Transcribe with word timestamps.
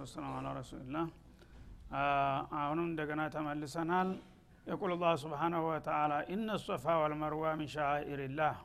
ወሰላም 0.00 0.32
አላ 0.36 0.48
ረሱልላህ። 0.58 1.06
አሁንም 2.58 2.86
እንደገና 2.86 3.22
ተመልሰናል። 3.34 4.10
የቁል 4.66 4.92
ላህ 4.94 5.12
ስብሓናሁ 5.22 5.62
ወተላ 5.68 6.12
ኢነ 6.32 6.48
ሶፋ 6.64 6.84
ወልመርዋ 7.00 7.52
ሚን 7.58 7.70
ሻኢሪላህ። 7.74 8.56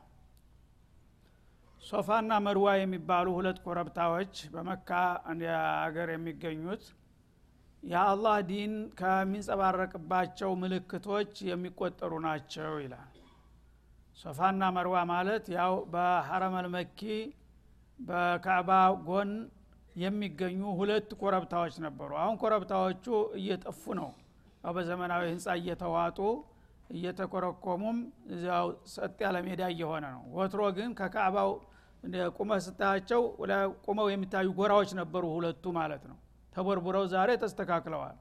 ሶፋና 1.82 2.32
መርዋ 2.46 2.68
የሚባሉ 2.77 3.27
ሁለት 3.38 3.58
ኮረብታዎች 3.66 4.36
በመካ 4.54 4.90
ሀገር 5.82 6.10
የሚገኙት 6.13 6.84
የአላህ 7.84 8.38
ዲን 8.49 8.72
ከሚንጸባረቅባቸው 8.99 10.52
ምልክቶች 10.62 11.34
የሚቆጠሩ 11.49 12.13
ናቸው 12.26 12.72
ይላል። 12.84 13.12
ሶፋና 14.18 14.63
መርዋ 14.76 14.98
ማለት 15.12 15.46
ያው 15.55 15.74
በሐረመል 15.94 16.68
በካዕባ 17.99 18.72
ጎን 19.05 19.32
የሚገኙ 19.95 20.62
ሁለት 20.80 21.09
ኮረብታዎች 21.22 21.76
ነበሩ። 21.85 22.12
አሁን 22.22 22.35
ኮረብታዎቹ 22.41 23.05
እየጠፉ 23.40 23.84
ነው። 23.99 24.09
በዘመናዊ 24.76 25.23
ህንፃ 25.31 25.48
እየተዋጡ 25.59 26.20
እየተኮረኮሙም 26.95 27.98
እዚያው 28.34 28.68
ሰጥ 28.94 29.18
ያለ 29.26 29.37
ሜዳ 29.48 29.62
እየሆነ 29.74 30.05
ነው። 30.15 30.24
ወትሮ 30.37 30.62
ግን 30.77 30.90
ከካዕባው 30.99 31.52
ቁመህ 32.37 32.60
ስታያቸው 32.65 33.21
ቁመው 33.85 34.07
የሚታዩ 34.12 34.48
ጎራዎች 34.60 34.91
ነበሩ 34.99 35.24
ሁለቱ 35.35 35.65
ማለት 35.77 36.04
ነው። 36.09 36.18
ተቦርቡረው 36.54 37.05
ዛሬ 37.13 37.30
ተስተካክለዋል። 37.41 38.18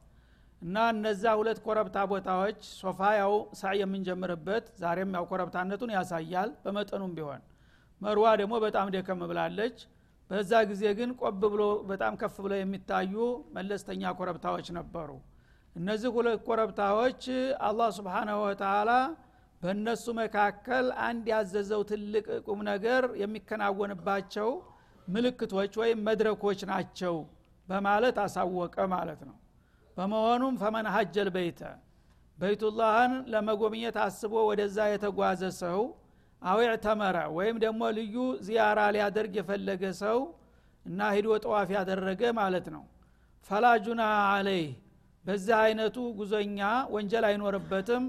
እና 0.63 0.77
እነዛ 0.93 1.25
ሁለት 1.39 1.59
ኮረብታ 1.65 1.99
ቦታዎች 2.13 2.61
ሶፋ 2.81 3.01
ያው 3.19 3.33
ሳዕ 3.61 3.75
የምንጀምርበት 3.81 4.65
ዛሬም 4.83 5.11
ያው 5.17 5.25
ኮረብታነቱን 5.31 5.91
ያሳያል 5.97 6.51
በመጠኑም 6.65 7.13
ቢሆን። 7.19 7.43
መርዋ 8.01 8.27
ደግሞ 8.41 8.55
በጣም 8.65 8.87
ደከም 8.95 9.21
ብላለች 9.31 9.77
በዛ 10.31 10.53
ጊዜ 10.71 10.83
ግን 10.99 11.11
ቆብ 11.21 11.43
ብሎ 11.45 11.63
በጣም 11.89 12.13
ከፍ 12.21 12.37
ብለው 12.45 12.59
የሚታዩ 12.61 13.15
መለስተኛ 13.57 14.13
ኮረብታዎች 14.19 14.69
ነበሩ። 14.79 15.11
እነዚህ 15.77 16.11
ሁለት 16.17 16.41
ኮረብታዎች 16.47 17.23
አላህ 17.69 17.89
ስብሓናሁ 17.97 18.39
ወተላ 18.45 18.91
በእነሱ 19.63 20.05
መካከል 20.19 20.87
አንድ 21.07 21.27
ያዘዘው 21.33 21.83
ትልቅ 21.91 22.27
ቁም 22.47 22.61
ነገር 22.71 23.03
የሚከናወንባቸው 23.23 24.51
ምልክቶች 25.09 25.73
ወይም 25.81 25.99
መድረኮች 26.09 26.61
ናቸው 26.71 27.17
በማለት 27.69 28.17
አሳወቀ 28.25 28.77
ማለት 28.95 29.21
ነው። 29.29 29.37
በመሆኑም 29.97 30.55
ፈመን 30.63 30.87
ሀጀል 30.95 31.29
በይተ 31.35 31.61
በይቱላህን 32.39 33.13
ለመጎብኘት 33.33 33.97
አስቦ 34.05 34.35
ወደዛ 34.49 34.79
የተጓዘ 34.93 35.43
ሰው 35.61 35.81
አው 36.45 36.59
ተመረ 36.85 37.17
ወይም 37.37 37.57
ደግሞ 37.65 37.83
ልዩ 37.99 38.17
ዚያራ 38.47 38.81
ሊያደርግ 38.95 39.35
የፈለገ 39.39 39.83
ሰው 40.03 40.19
እና 40.85 41.01
ሂዶ 41.15 41.29
ጠዋፍ 41.45 41.69
ያደረገ 41.77 42.23
ማለት 42.39 42.67
ነው። 42.75 42.83
ፈላጁና 43.51 44.03
አለይህ 44.31 44.69
በዚህ 45.25 45.55
አይነቱ 45.61 45.97
ጉዞኛ 46.19 46.61
ወንጀል 46.95 47.25
አይኖርበትም። 47.29 48.05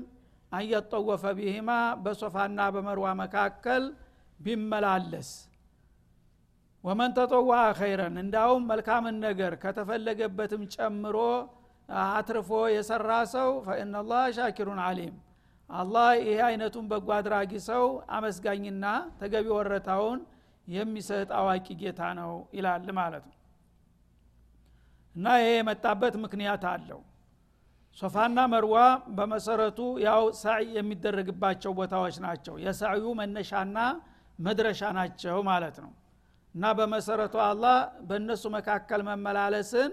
አንየጠወፈ 0.52 1.24
ቢህማ 1.38 1.70
በሶፋና 2.04 2.60
በመርዋ 2.76 3.08
መካከል 3.22 3.84
ቢመላለስ። 4.40 5.30
ወመን 6.84 7.12
ተጠዋ 7.18 7.52
ኸይረን 7.80 8.16
እንዳውም 8.24 8.66
መልካምን 8.72 9.16
ነገር 9.26 9.54
ከተፈለገበትም 9.64 10.64
ጨምሮ 10.76 11.18
አትርፎ 12.10 12.50
የሰራ 12.76 13.12
ሰው 13.34 13.50
ፈኢናላህ 13.66 14.24
ሻኪሩን 14.38 14.82
አሊም 14.86 15.16
አላህ 15.70 16.08
ይሄ 16.20 16.38
አይነቱን 16.48 16.86
በጎ 16.92 17.08
አድራጊ 17.16 17.52
ሰው 17.68 17.84
አመስጋኝና 18.16 18.86
ተገቢ 19.20 19.48
ወረታውን 19.56 20.20
የሚሰጥ 20.68 21.30
አዋቂ 21.40 21.68
ጌታ 21.82 22.02
ነው 22.20 22.32
ይላል 22.58 22.88
ማለት 23.00 23.26
ነው። 23.30 23.36
እና 25.16 25.26
ይሄ 25.40 25.50
የመጣበት 25.58 26.16
ምክንያት 26.24 26.64
አለው። 26.72 27.02
ሶፋና 27.98 28.40
መርዋ 28.54 28.78
በመሰረቱ 29.18 29.78
ያው 30.06 30.24
ሳዕ 30.40 30.64
የሚደረግባቸው 30.78 31.74
ቦታዎች 31.78 32.16
ናቸው። 32.26 32.56
የሳዕዩ 32.66 33.06
መነሻና 33.20 33.78
መድረሻ 34.40 34.82
ናቸው 34.98 35.38
ማለት 35.50 35.78
ነው። 35.84 35.92
እና 36.56 36.66
በመሰረቱ 36.80 37.36
አላህ 37.48 37.78
በእነሱ 38.10 38.44
መካከል 38.58 39.02
መመላለስን 39.10 39.92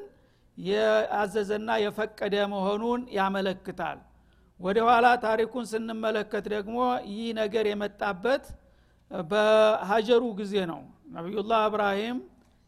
የአዘዘና 0.58 1.70
የፈቀደ 1.82 2.34
መሆኑን 2.52 3.02
ያመለክታል 3.18 4.00
ወደ 4.62 4.78
ኋላ 4.88 5.06
ታሪኩን 5.24 5.64
ስንመለከት 5.70 6.44
ደግሞ 6.52 6.76
ይህ 7.12 7.28
ነገር 7.40 7.64
የመጣበት 7.70 8.44
በሀጀሩ 9.10 10.22
ጊዜ 10.40 10.54
ነው። 10.70 10.80
ነቢዩላህ 11.16 11.62
እብራሂም 11.68 12.18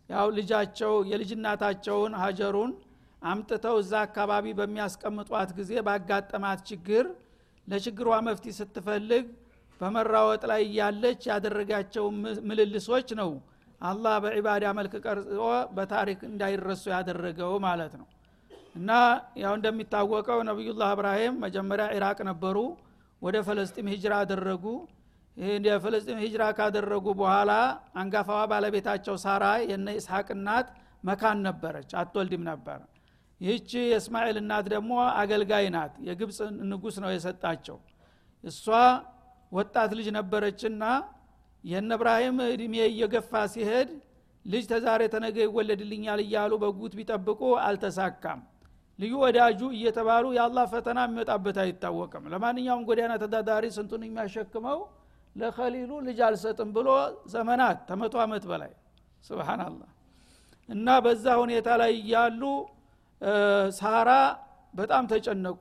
ያው 0.08 0.26
ልጃቸው 0.38 0.94
የልጅናታቸውን 1.10 2.14
ሀጀሩን 2.22 2.72
አምጥተው 3.22 3.76
እዛ 3.82 3.92
አካባቢ 4.06 4.46
በሚያስቀምጧት 4.58 5.50
ጊዜ 5.58 5.72
ባጋጠማት 5.86 6.60
ችግር 6.70 7.04
ለችግሯ 7.68 8.08
መፍቲ 8.26 8.46
ስትፈልግ 8.58 9.24
በመራወጥ 9.80 10.42
ላይ 10.50 10.62
እያለች 10.68 11.22
ያደረጋቸው 11.30 12.04
ምልልሶች 12.48 13.08
ነው። 13.20 13.30
አላህ 13.80 14.16
በዒባዳ 14.24 14.64
መልክ 14.78 14.92
ቀርጾ 15.04 15.38
በታሪክ 15.76 16.20
እንዳይረሱ 16.28 16.84
ያደረገው 16.94 17.54
ማለት 17.66 17.94
ነው 18.00 18.06
እና 18.74 18.90
ያው 19.42 19.52
እንደሚታወቀው 19.58 20.38
ነቢዩላህ 20.48 20.90
እብራሂም 20.94 21.34
መጀመሪያ 21.44 21.86
ኢራቅ 21.96 22.18
ነበሩ 22.30 22.56
ወደ 23.22 23.36
ፈለስጢም 23.46 23.90
ሂጅራ 23.92 24.14
አደረጉ። 24.22 24.64
የፈለስጢም 25.66 26.18
ሂጅራ 26.24 26.42
ካደረጉ 26.58 27.06
በኋላ 27.20 27.52
አንጋፋዋ 28.00 28.40
ባለቤታቸው 28.50 29.16
ሳራ 29.22 29.44
የነ 29.70 29.88
ኢስሐቅ 29.98 30.28
እናት 30.36 30.66
መካን 31.04 31.38
ነበረች 31.46 31.90
አትወልድም 32.00 32.42
ነበር። 32.50 32.78
ይህቺ 33.40 33.70
የእስማኤል 33.86 34.36
እናት 34.42 34.66
ደግሞ 34.74 34.92
አገልጋይ 35.20 35.66
ናት 35.74 35.94
የግብፅ 36.08 36.38
ንጉስ 36.70 36.96
ነው 37.04 37.10
የሰጣቸው። 37.14 37.78
እሷ 38.44 38.64
ወጣት 39.52 39.90
ልጅ 39.98 40.08
ነበረችና 40.18 40.84
የነ 41.64 41.90
እብራሂም 41.98 42.38
እድሜ 42.48 42.74
እየገፋ 42.88 43.32
ሲሄድ 43.52 43.90
ልጅ 44.44 44.64
ተዛሬ 44.72 45.02
ተነገ 45.12 45.36
ይወለድልኛል 45.46 46.20
እያሉ 46.24 46.52
በጉት 46.62 46.92
ቢጠብቁ 46.98 47.40
አልተሳካም 47.66 48.40
ልዩ 48.98 49.12
ወዳጁ 49.22 49.60
እየተባሉ 49.76 50.24
የአላህ 50.36 50.64
ፈተና 50.72 50.98
የሚወጣበት 51.06 51.56
አይታወቅም። 51.62 52.24
ለማንኛውም 52.32 52.82
ጎዳና 52.88 53.12
ተዳዳሪ 53.22 53.64
ስንቱን 53.76 54.02
የሚያሸክመው? 54.06 54.78
ለከሊሉ 55.36 55.90
ልጅ 56.06 56.18
አልሰጥም 56.26 56.68
ብሎ 56.76 56.88
ዘመናት 57.32 57.78
ተመቶ 57.88 58.14
ዓመት 58.24 58.44
በላይ። 58.50 58.72
ስብናላህ 59.24 59.90
እና 60.68 60.88
በዛ 61.04 61.26
ሁኔታ 61.42 61.68
ላይ 61.80 61.92
እያሉ 62.00 62.42
ሳራ 63.78 64.10
በጣም 64.74 65.04
ተጨነቁ። 65.10 65.60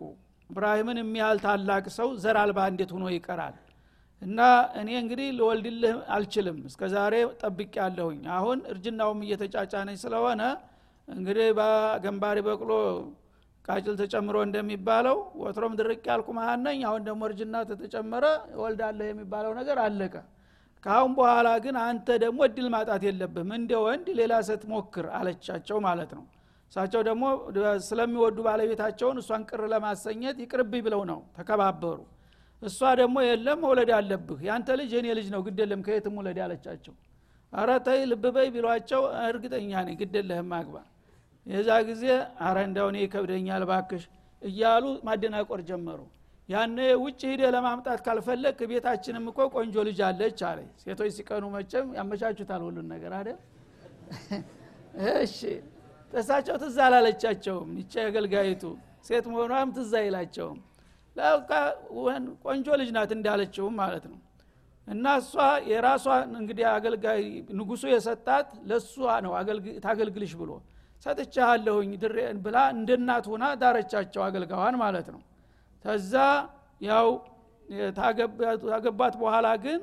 እብራሂምን 0.50 0.98
የሚያህል 1.02 1.40
ታላቅ 1.46 1.86
ሰው 1.98 2.10
ዘር 2.24 2.38
አልባ 2.42 2.60
እንዴት 2.72 2.92
ሆኖ 2.96 3.06
ይቀራል? 3.14 3.56
እና 4.22 4.40
እኔ 4.80 4.90
እንግዲህ 5.02 5.28
ልወልድልህ 5.38 5.96
አልችልም 6.16 6.58
እስከ 6.70 6.82
ዛሬ 6.94 7.14
ጠብቅ 7.42 7.72
ያለሁኝ 7.82 8.22
አሁን 8.38 8.60
እርጅናውም 8.72 9.20
እየተጫጫነኝ 9.26 9.98
ስለሆነ 10.04 10.42
እንግዲህ 11.08 11.48
በገንባሪ 11.58 12.38
በቅሎ 12.48 12.72
ቃጭል 13.66 13.96
ተጨምሮ 14.00 14.38
እንደሚባለው 14.46 15.18
ወትሮም 15.42 15.74
ድርቅ 15.80 16.02
ያልኩ 16.10 16.30
መሀነኝ 16.38 16.80
አሁን 16.88 17.02
ደግሞ 17.08 17.22
እርጅና 17.30 17.56
ተተጨመረ 17.70 18.26
ወልዳለህ 18.62 19.08
የሚባለው 19.12 19.52
ነገር 19.60 19.78
አለቀ። 19.84 20.16
ካሁን 20.84 21.12
በኋላ 21.18 21.50
ግን 21.66 21.76
አንተ 21.84 22.08
ደግሞ 22.24 22.40
እድል 22.48 22.68
ማጣት 22.74 23.04
የለብህም 23.08 23.52
እንደ 23.58 23.74
ወንድ 23.86 24.08
ሌላ 24.20 24.34
ሴት 24.48 24.64
ሞክር 24.72 25.06
አለቻቸው 25.20 25.78
ማለት 25.86 26.12
ነው። 26.18 26.26
እሳቸው 26.72 27.02
ደግሞ 27.08 27.24
ስለሚወዱ 27.88 28.38
ባለቤታቸውን 28.48 29.18
እሷን 29.22 29.44
ቅር 29.50 29.62
ለማሰኘት 29.74 30.38
ይቅርብኝ 30.44 30.82
ብለው 30.88 31.02
ነው 31.12 31.20
ተከባበሩ። 31.38 32.00
እሷ 32.62 32.80
ደግሞ 33.00 33.18
የለም 33.28 33.60
መውለድ 33.64 33.90
አለብህ 33.98 34.40
ያንተ 34.48 34.70
ልጅ 34.80 34.92
የኔ 34.98 35.08
ልጅ 35.18 35.28
ነው 35.34 35.42
ግደለም 35.48 35.82
ከየትም 35.88 36.16
ውለድ 36.20 36.40
አለቻቸው። 36.46 36.94
አረ 37.54 37.72
ተይ 37.88 38.02
ልብ 38.12 38.26
በይ 38.36 38.48
ቢሏቸው 38.54 39.02
እርግጠኛ 39.26 39.72
ነኝ 39.88 39.96
ግደለህም 40.02 40.52
አግባ 40.60 40.76
የዛ 41.46 41.70
ጊዜ 41.88 42.04
አረ 42.46 42.58
እንዳሁን 42.68 42.96
ይከብደኛል 43.00 43.64
ባክሽ 43.70 44.04
እያሉ 44.42 44.86
ማደናቆር 45.08 45.62
ጀመሩ። 45.70 46.00
ያነ 46.50 46.78
ውጭ 47.04 47.22
ሂደ 47.32 47.42
ለማምጣት 47.56 48.00
ካልፈለግ 48.06 48.60
ቤታችንም 48.72 49.26
እኮ 49.32 49.40
ቆንጆ 49.56 49.76
ልጅ 49.88 50.00
አለች 50.08 50.40
አለ። 50.50 50.60
ሴቶች 50.82 51.12
ሲቀኑ 51.18 51.44
መቸም 51.56 51.88
ያመቻቹታል 51.98 52.62
ሁሉን 52.68 52.88
ነገር 52.94 53.14
አይደል? 53.20 53.38
እሺ 55.18 55.40
እሳቸው 56.14 56.56
ትዝ 56.64 56.78
አላለቻቸውም 56.86 57.70
ይቻ 57.80 57.94
አገልጋይቱ። 58.10 58.64
ሴት 59.08 59.26
መሆኗም 59.32 59.70
ትዝ 59.78 59.94
አይላቸውም። 60.02 60.60
ቆንጆ 62.46 62.68
ልጅ 62.82 62.90
ናት 62.96 63.12
እንዳለችውም 63.18 63.76
ማለት 63.82 64.06
ነው። 64.12 64.20
እና 64.88 65.06
እሷ 65.22 65.34
የራሷ 65.72 66.06
እንግዲህ 66.34 66.66
አገልጋይ 66.72 67.22
ንጉሱ 67.58 67.84
የሰጣት 67.92 68.48
ለእሷ 68.70 68.94
ነው 69.26 69.34
ታገልግልሽ 69.86 70.34
ብሎ 70.42 70.52
ሰጥቻለሁኝ 71.06 71.92
ብላ 72.46 72.58
እንደ 72.76 72.90
እናት 73.00 73.26
ሁና 73.32 73.46
ዳረቻቸው 73.62 74.22
አገልጋዋን 74.28 74.76
ማለት 74.84 75.08
ነው። 75.16 75.22
ተዛ 75.86 76.14
ያው 76.82 77.08
ታገባት 78.70 79.16
በኋላ 79.22 79.48
ግን 79.66 79.82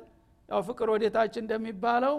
ያው 0.49 0.61
ፍቅር 0.69 0.88
ወዴታች 0.94 1.34
እንደሚባለው 1.43 2.17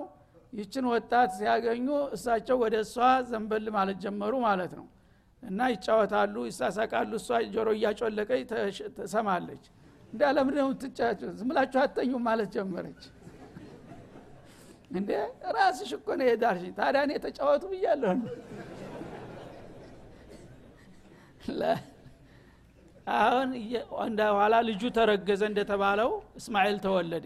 ይችን 0.54 0.86
ወጣት 0.94 1.30
ሲያገኙ 1.38 1.88
እሳቸው 2.16 2.58
ወደ 2.64 2.76
እሷ 2.86 2.96
ዘንበል 3.30 3.68
ማለት 3.78 3.98
ጀመሩ 4.06 4.34
ማለት 4.48 4.74
ነው። 4.80 4.88
እና 5.44 5.60
ይጫወታሉ 5.74 6.36
ይሳሳቃሉ 6.50 7.12
እሷ 7.22 7.30
ጆሮ 7.54 7.70
እያጮለቀች 7.78 8.42
ትሰማለች። 8.98 9.64
እንደ 10.14 10.22
ለምንድ 10.38 10.58
ነው 10.62 10.70
ትጫቸው 10.82 11.30
ዝምላችሁ 11.40 11.80
አተኙም 11.84 12.24
ማለት 12.28 12.50
ጀመረች። 12.56 13.04
እንዴ 14.92 15.10
ራስሽ 15.58 15.92
እኮ 15.98 16.08
ነው 16.20 16.26
የዳርሽ 16.30 16.64
ታዲያ 16.80 17.02
እኔ 17.08 17.14
ተጫወቱ 17.26 17.64
ብያለሁ 17.74 18.12
አሁን 23.18 23.50
እንደ 24.06 24.22
ኋላ 24.38 24.56
ልጁ 24.68 24.82
ተረገዘ 24.98 25.42
እንደተባለው 25.50 26.10
እስማኤል 26.40 26.78
ተወለደ። 26.86 27.26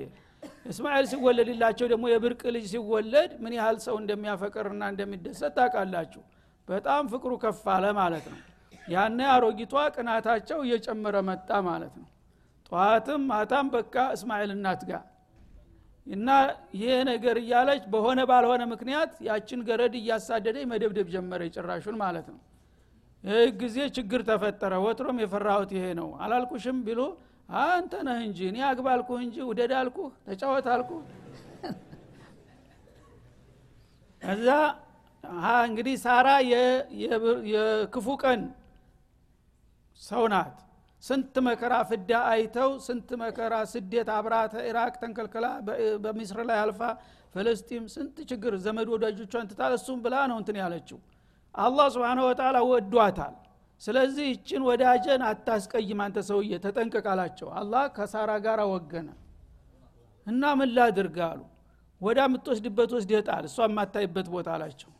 እስማኤል 0.71 1.05
ሲወለድላቸው 1.11 1.87
ደግሞ 1.91 2.05
የብርቅ 2.11 2.41
ልጅ 2.55 2.65
ሲወለድ 2.73 3.31
ምን 3.43 3.53
ያህል 3.57 3.77
ሰው 3.85 3.95
እንደሚያፈቅርና 4.01 4.83
እንደሚደሰት 4.93 5.53
ታውቃላችሁ? 5.57 6.21
በጣም 6.67 7.03
ፍቅሩ 7.13 7.31
ከፍ 7.43 7.63
አለ 7.73 7.85
ማለት 7.99 8.25
ነው። 8.33 8.39
ያነ 8.87 9.19
አሮጊቷ 9.33 9.73
ቅናታቸው 9.95 10.59
እየጨመረ 10.65 11.15
መጣ 11.29 11.49
ማለት 11.67 11.93
ነው። 12.01 12.07
ጠዋትም 12.69 13.21
ማታም 13.31 13.67
በቃ 13.75 13.95
እስማኤል 14.15 14.51
እናት 14.55 14.81
ጋር 14.89 15.03
እና 16.07 16.29
ይሄ 16.75 16.89
ነገር 17.09 17.35
እያለች 17.41 17.83
በሆነ 17.93 18.19
ባልሆነ 18.29 18.63
ምክንያት 18.73 19.11
ያችን 19.27 19.61
ገረድ 19.67 19.93
እያሳደደ 19.99 20.57
መደብደብ 20.71 21.07
ጀመረ 21.13 21.41
ጭራሹን 21.55 21.97
ማለት 22.03 22.27
ነው 22.33 22.39
ይህ 23.25 23.47
ጊዜ 23.61 23.77
ችግር 23.95 24.21
ተፈጠረ 24.27 24.73
ወትሮም 24.83 25.17
የፈራሁት 25.21 25.71
ይሄ 25.75 25.85
ነው። 25.99 26.09
አላልኩሽም 26.23 26.77
ቢሉ 26.85 26.99
አንተ 27.63 27.93
ነህ 28.07 28.17
እንጂ 28.25 28.39
እኔ 28.49 28.57
አግባልኩህ 28.69 29.19
እንጂ 29.25 29.35
ውደድ 29.49 29.71
አልኩህ 29.79 30.11
ተጫወት 30.27 30.67
አልኩህ። 30.73 31.01
እዛ 34.33 34.47
እንግዲህ 35.63 35.95
ሳራ 36.03 36.27
የክፉ 37.45 38.07
ቀን 38.23 38.41
ሰው 40.01 40.23
ናት። 40.33 40.55
ስንት 41.03 41.35
መከራ 41.47 41.73
ፍዳ 41.89 42.11
አይተው 42.29 42.71
ስንት 42.85 43.09
መከራ 43.21 43.55
ስደት 43.73 44.07
አብራተ 44.15 44.53
ኢራቅ 44.69 44.93
ተንከልክላ 45.01 45.45
በሚስር 46.03 46.39
ላይ 46.49 46.57
አልፋ 46.63 46.79
ፍልስጢም 47.35 47.85
ስንት 47.95 48.17
ችግር 48.29 48.53
ዘመድ 48.65 48.87
ወዳጆቿን 48.93 49.49
ትታል 49.51 49.73
እሱም 49.77 49.99
ብላ 50.05 50.15
ነው 50.31 50.37
እንትን 50.41 50.57
ያለችው 50.63 50.99
አላህ 51.57 51.85
ስብን 51.93 52.19
ወተላ 52.25 52.57
ወዷታል። 52.69 53.35
ስለዚህ 53.81 54.25
ይችን 54.31 54.61
ወዳጀን 54.67 55.21
አታስቀይም 55.29 55.99
አንተ 56.05 56.17
ሰውዬ 56.27 56.51
ተጠንቀቅ 56.63 57.05
አላቸው። 57.13 57.47
አላህ 57.59 57.83
ከሳራ 57.95 58.31
ጋር 58.45 58.59
ወገነ። 58.71 59.09
እና 60.27 60.43
ምን 60.59 60.69
ላድርግ 60.77 61.17
አሉ። 61.27 61.41
ወዳ 62.01 62.19
የምትወስድበት 62.27 62.91
ወስደህ 62.95 63.21
ጣል 63.27 63.43
እሷ 63.49 63.57
የማታይበት 63.67 64.27
ቦታ 64.33 64.47
አላቸው። 64.55 64.91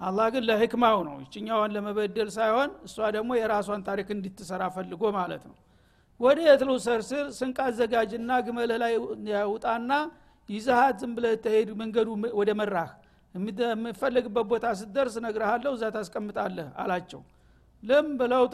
አላህ 0.00 0.26
ግን 0.34 0.44
ለህክማው 0.48 0.98
ነው። 1.08 1.16
ይችኛዋን 1.24 1.72
ለመበደል 1.76 2.30
ሳይሆን 2.36 2.70
እሷ 2.86 2.96
ደግሞ 3.16 3.30
የራሷን 3.38 3.82
ታሪክ 3.88 4.08
እንድትሰራ 4.16 4.62
ፈልጎ 4.76 5.02
ማለት 5.18 5.42
ነው። 5.50 5.56
ወደ 6.20 6.38
የትሉ 6.48 6.70
ሰርስር 6.84 7.24
ስንቅ 7.38 7.58
አዘጋጅና 7.64 8.30
ግመልህ 8.46 8.78
ላይ 8.82 8.94
ውጣና 9.52 9.90
ይዛሃት 10.48 10.96
ዝም 11.02 11.12
ብለህ 11.16 11.34
ተሄድ 11.44 11.70
መንገዱ 11.80 12.08
ወደ 12.38 12.50
መራህ 12.60 12.90
የምፈልግበት 13.36 14.46
ቦታ 14.50 14.66
ስትደርስ 14.80 15.16
ነግረሃለሁ 15.24 15.72
እዛ 15.76 15.84
ታስቀምጣለህ 15.96 16.68
አላቸው። 16.82 17.20
ለም 17.82 18.06
ብለው 18.20 18.44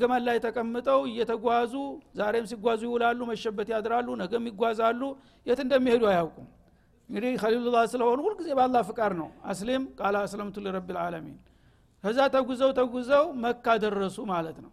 ግመል 0.00 0.22
ላይ 0.28 0.38
ተቀምጠው 0.44 1.00
እየተጓዙ 1.10 1.74
ዛሬም 2.18 2.46
ሲጓዙ 2.50 2.80
ይውላሉ 2.88 3.20
መሸበት 3.30 3.68
ያድራሉ 3.74 4.08
ነገም 4.22 4.44
ይጓዛሉ። 4.50 5.00
የት 5.46 5.60
እንደሚሄዱ 5.64 6.02
አያውቁም። 6.10 6.48
እንግዲህ 7.10 7.32
ከሊሉላህ 7.40 7.84
ስለሆኑ 7.92 8.18
ሁልጊዜ 8.26 8.48
በአላ 8.58 8.76
ፍቃድ 8.88 9.12
ነው። 9.20 9.28
አስሊም 9.50 9.82
ቃል 9.98 10.16
አስለምቱ 10.20 10.56
ሊረብ 10.66 10.86
ልዓለሚን 10.96 11.38
ከዛ 12.04 12.18
ተጉዘው 12.34 12.70
ተጉዘው 12.78 13.24
መካ 13.42 13.74
ደረሱ 13.82 14.18
ማለት 14.30 14.56
ነው። 14.64 14.70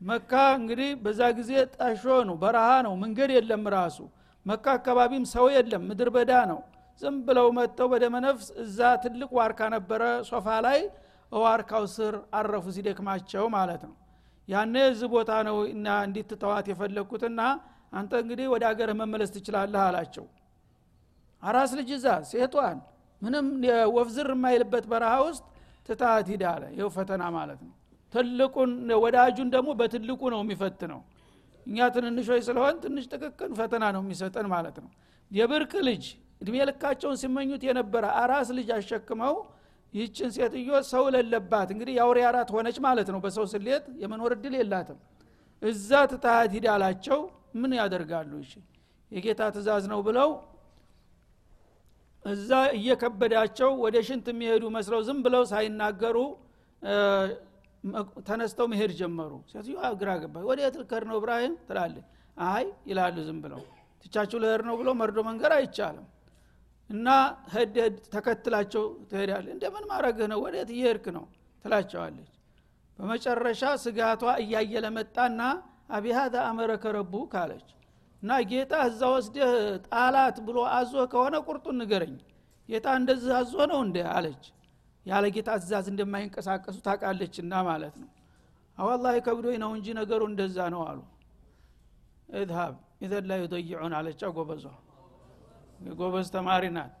መካ 0.00 0.32
እንግዲህ 0.58 0.90
በዛ 1.04 1.20
ጊዜ 1.38 1.50
ጠሾ 1.76 2.04
ነው 2.28 2.36
በረሃ 2.42 2.68
ነው 2.86 2.94
መንገድ 3.02 3.30
የለም 3.36 3.64
ራሱ። 3.74 3.98
መካ 4.46 4.66
አካባቢም 4.78 5.24
ሰው 5.32 5.46
የለም 5.54 5.82
ምድር 5.90 6.08
በዳ 6.16 6.32
ነው 6.50 6.58
ዝም 7.00 7.16
ብለው 7.26 7.46
መጥተው 7.56 7.88
በደመነፍስ 7.92 8.46
እዛ 8.64 8.78
ትልቅ 9.04 9.30
ዋርካ 9.38 9.60
ነበረ 9.74 10.02
ሶፋ 10.28 10.46
ላይ 10.66 10.80
ዋርካው 11.32 11.84
ስር 11.94 12.14
አረፉ 12.38 12.64
ሲደክማቸው 12.76 13.44
ማለት 13.56 13.82
ነው። 13.88 13.94
ያነ 14.48 14.74
እዚህ 14.90 15.08
ቦታ 15.14 15.30
ነው 15.48 15.56
እና 15.72 15.86
እንዲትተዋት 16.06 16.66
የፈለግኩትና 16.70 17.40
አንተ 17.92 18.12
እንግዲህ 18.22 18.46
ወደ 18.52 18.64
አገርህ 18.70 18.96
መመለስ 19.00 19.30
ትችላለህ 19.36 19.82
አላቸው። 19.86 20.26
አራስ 21.42 21.70
ልጅ 21.78 21.88
እዛ 21.96 22.06
ሴቷን 22.30 22.78
ምንም 23.22 23.46
ወፍዝር 23.96 24.28
የማይልበት 24.34 24.84
በረሃ 24.92 25.14
ውስጥ 25.26 25.44
ትታት 25.88 26.28
ሂድ 26.32 26.42
አለ። 26.52 26.64
ይው 26.78 26.88
ፈተና 26.96 27.22
ማለት 27.36 27.60
ነው። 27.66 27.72
ትልቁን 28.12 28.70
ወዳጁን 29.02 29.48
ደግሞ 29.54 29.70
በትልቁ 29.80 30.22
ነው 30.34 30.40
የሚፈትነው። 30.44 31.00
እኛ 31.66 31.86
ትንንሾች 31.94 32.42
ስለሆን 32.48 32.74
ትንሽ 32.82 33.04
ጥቅቅን 33.12 33.52
ፈተና 33.58 33.84
ነው 33.96 34.02
የሚሰጠን 34.04 34.46
ማለት 34.54 34.76
ነው። 34.82 34.90
የብርቅ 35.30 35.72
ልጅ 35.88 36.04
እድሜ 36.44 36.56
ልካቸውን 36.68 37.16
ሲመኙት 37.20 37.62
የነበረ 37.66 38.04
አራስ 38.20 38.48
ልጅ 38.56 38.68
አሸክመው 38.76 39.34
ይህችን 39.94 40.30
ሴትዮ 40.34 40.78
ሰው 40.88 41.04
ለለባት። 41.14 41.68
እንግዲህ 41.74 41.94
የአውሬ 41.98 42.18
አራት 42.30 42.48
ሆነች 42.54 42.78
ማለት 42.86 43.08
ነው። 43.14 43.20
በሰው 43.24 43.44
ስሌት 43.52 43.84
የመኖር 44.02 44.32
እድል 44.36 44.54
የላትም። 44.58 44.98
እዛ 45.62 45.90
ትታት 46.12 46.50
ሂድ 46.54 46.66
አላቸው። 46.72 47.20
ምን 47.60 47.72
ያደርጋሉ? 47.78 48.30
እሺ 48.44 48.52
የጌታ 49.12 49.42
ትእዛዝ 49.54 49.84
ነው 49.92 50.00
ብለው 50.08 50.30
እዛ 52.24 52.50
እየከበዳቸው 52.76 53.70
ወደ 53.84 53.96
ሽንት 54.06 54.26
የሚሄዱ 54.32 54.64
መስለው 54.76 55.00
ዝም 55.08 55.18
ብለው 55.26 55.42
ሳይናገሩ 55.50 56.16
ተነስተው 58.28 58.66
መሄድ 58.72 58.92
ጀመሩ። 59.00 59.32
ሴትዮ 59.52 59.76
ግራ 60.00 60.10
ገባ። 60.22 60.36
ወደ 60.50 60.58
የት 60.64 60.76
ነው 61.08 61.16
እብራሂም 61.20 61.54
ትላለ 61.68 61.96
አይ 62.36 62.66
ይላሉ 62.90 63.16
ዝም 63.28 63.38
ብለው። 63.44 63.62
ትቻችሁ 64.04 64.38
ልሄድ 64.42 64.62
ነው 64.68 64.74
ብሎ 64.80 64.88
መርዶ 65.00 65.18
መንገር 65.28 65.52
አይቻልም 65.58 66.06
እና 66.90 67.08
ህድ 67.52 67.76
ተከትላቸው 68.14 68.82
ትሄዳለ 69.10 69.46
እንደምን 69.54 69.84
ማድረግህ 69.90 70.26
ነው? 70.32 70.38
ወዴት 70.44 70.70
እየሄድክ 70.74 71.06
ነው? 71.16 71.24
ትላቸዋለች። 71.64 72.30
በመጨረሻ 72.98 73.62
ስጋቷ 73.84 74.22
እያየለ 74.42 74.86
መጣና 74.96 75.40
አቢሃዛ 75.96 76.34
አመረከ 76.50 76.84
ረቡ 76.96 77.14
ካለች 77.32 77.66
እና 78.22 78.36
ጌታ 78.50 78.74
እዛ 78.88 79.00
ወስደህ 79.14 79.50
ጣላት 79.88 80.36
ብሎ 80.46 80.58
አዞ 80.76 80.92
ከሆነ 81.12 81.34
ቁርጡን 81.46 81.76
ንገረኝ። 81.80 82.14
ጌታ 82.68 82.86
እንደዚህ 83.00 83.32
አዞ 83.38 83.54
ነው 83.70 83.80
እንደ 83.86 83.96
አለች። 84.14 84.44
ያለ 85.06 85.24
ጌታ 85.34 85.48
ትእዛዝ 85.56 85.86
እንደማይንቀሳቀሱ 85.92 86.76
ታቃለችና 86.86 87.54
ማለት 87.68 87.96
ነው። 88.02 88.10
አዋላ 88.78 89.06
ከብዶኝ 89.26 89.56
ነው 89.64 89.70
እንጂ 89.76 89.86
ነገሩ 89.98 90.22
እንደዛ 90.30 90.58
ነው 90.74 90.82
አሉ። 90.88 91.00
እዝሃብ 92.36 92.74
ኢዘን 93.04 93.26
ላይ 93.30 93.38
ዩደይዑን 93.42 93.92
አለቻ 93.98 94.22
ጎበዟ 94.36 94.64
የጎበዝ 95.80 96.28
ተማሪ 96.34 96.64
ናት። 96.76 96.92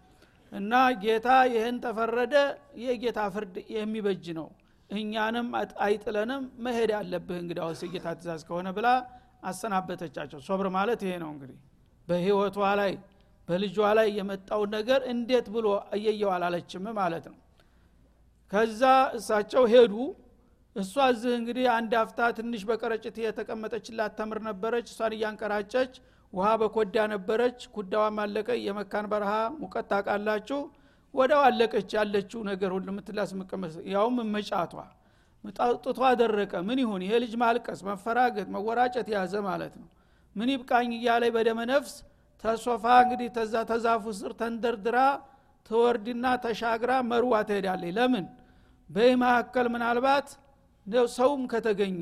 እና 0.52 0.72
ጌታ 1.02 1.28
ይህን 1.52 1.76
ተፈረደ 1.84 2.34
የጌታ 2.82 3.20
ፍርድ 3.34 3.54
የሚበጅ 3.74 4.26
ነው። 4.38 4.48
እኛንም 4.90 5.46
አይጥለንም 5.84 6.42
መሄድ 6.64 6.90
አለብህ 6.98 7.38
እንግዲህ 7.42 7.62
የጌታ 7.84 8.06
ትእዛዝ 8.16 8.42
ከሆነ 8.48 8.68
ብላ 8.76 8.88
አሰናበተቻቸው። 9.44 10.40
ሶብር 10.46 10.66
ማለት 10.76 11.00
ይሄ 11.06 11.14
ነው 11.22 11.30
እንግዲህ። 11.34 11.56
በህይወቷ 12.08 12.58
ላይ 12.80 12.92
በልጇ 13.48 13.78
ላይ 13.98 14.08
የመጣውን 14.18 14.70
ነገር 14.76 15.00
እንዴት 15.12 15.46
ብሎ 15.54 15.66
እየየው 15.96 16.30
አላለችም 16.34 16.84
ማለት 16.98 17.24
ነው። 17.30 17.38
ከዛ 18.52 18.82
እሳቸው 19.18 19.64
ሄዱ። 19.72 19.94
እሷ 20.76 20.94
እዚህ 21.12 21.32
እንግዲህ 21.38 21.66
አንድ 21.74 21.92
አፍታ 22.00 22.20
ትንሽ 22.38 22.62
በቀረጭት 22.68 23.16
የተቀመጠችላት 23.24 24.12
ተምር 24.18 24.38
ነበረች። 24.48 24.86
እሷን 24.92 25.12
እያንቀራጨች 25.16 25.92
ውሃ 26.34 26.46
በኮዳ 26.60 26.96
ነበረች 27.12 27.58
ኩዳዋም 27.74 28.16
አለቀ። 28.22 28.48
የመካን 28.64 29.06
በረሃ 29.12 29.32
ሙቀት 29.60 29.86
ታቃላችሁ 29.92 30.60
ወደው 31.14 31.42
አለቀች 31.48 31.90
ያለችው 31.98 32.40
ነገር 32.50 32.70
ሁሉ 32.76 32.88
ምትላስ 32.96 33.32
መቀመስ 33.40 33.74
ያውም 33.92 34.16
መጫቷ 34.34 34.72
ጡቷ 35.84 36.00
ደረቀ 36.20 36.52
ምን 36.68 36.78
ይሁን? 36.82 37.00
ይሄ 37.06 37.12
ልጅ 37.22 37.32
ማልቀስ 37.42 37.80
መፈራገጥ 37.88 38.46
መወራጨት 38.54 39.08
ያዘ 39.14 39.34
ማለት 39.48 39.74
ነው። 39.80 39.88
ምን 40.36 40.48
ይብቃኝ 40.52 40.90
እያለ 40.98 41.24
በደመ 41.34 41.60
ነፍስ 41.70 41.92
ተሶፋ 42.44 42.84
እንግዲህ 43.04 43.28
ተዛ 43.36 43.54
ተዛፉ 43.70 44.04
ስር 44.20 44.32
ተንደርድራ 44.40 44.98
ትወርድና 45.70 46.24
ተሻግራ 46.44 46.90
መርዋ 47.10 47.34
ትሄዳለች። 47.48 47.92
ለምን? 47.98 48.26
በይ 48.90 49.12
መካከል 49.22 49.66
ምናልባት 49.74 50.26
ሰውም 51.16 51.42
ከተገኘ 51.52 52.00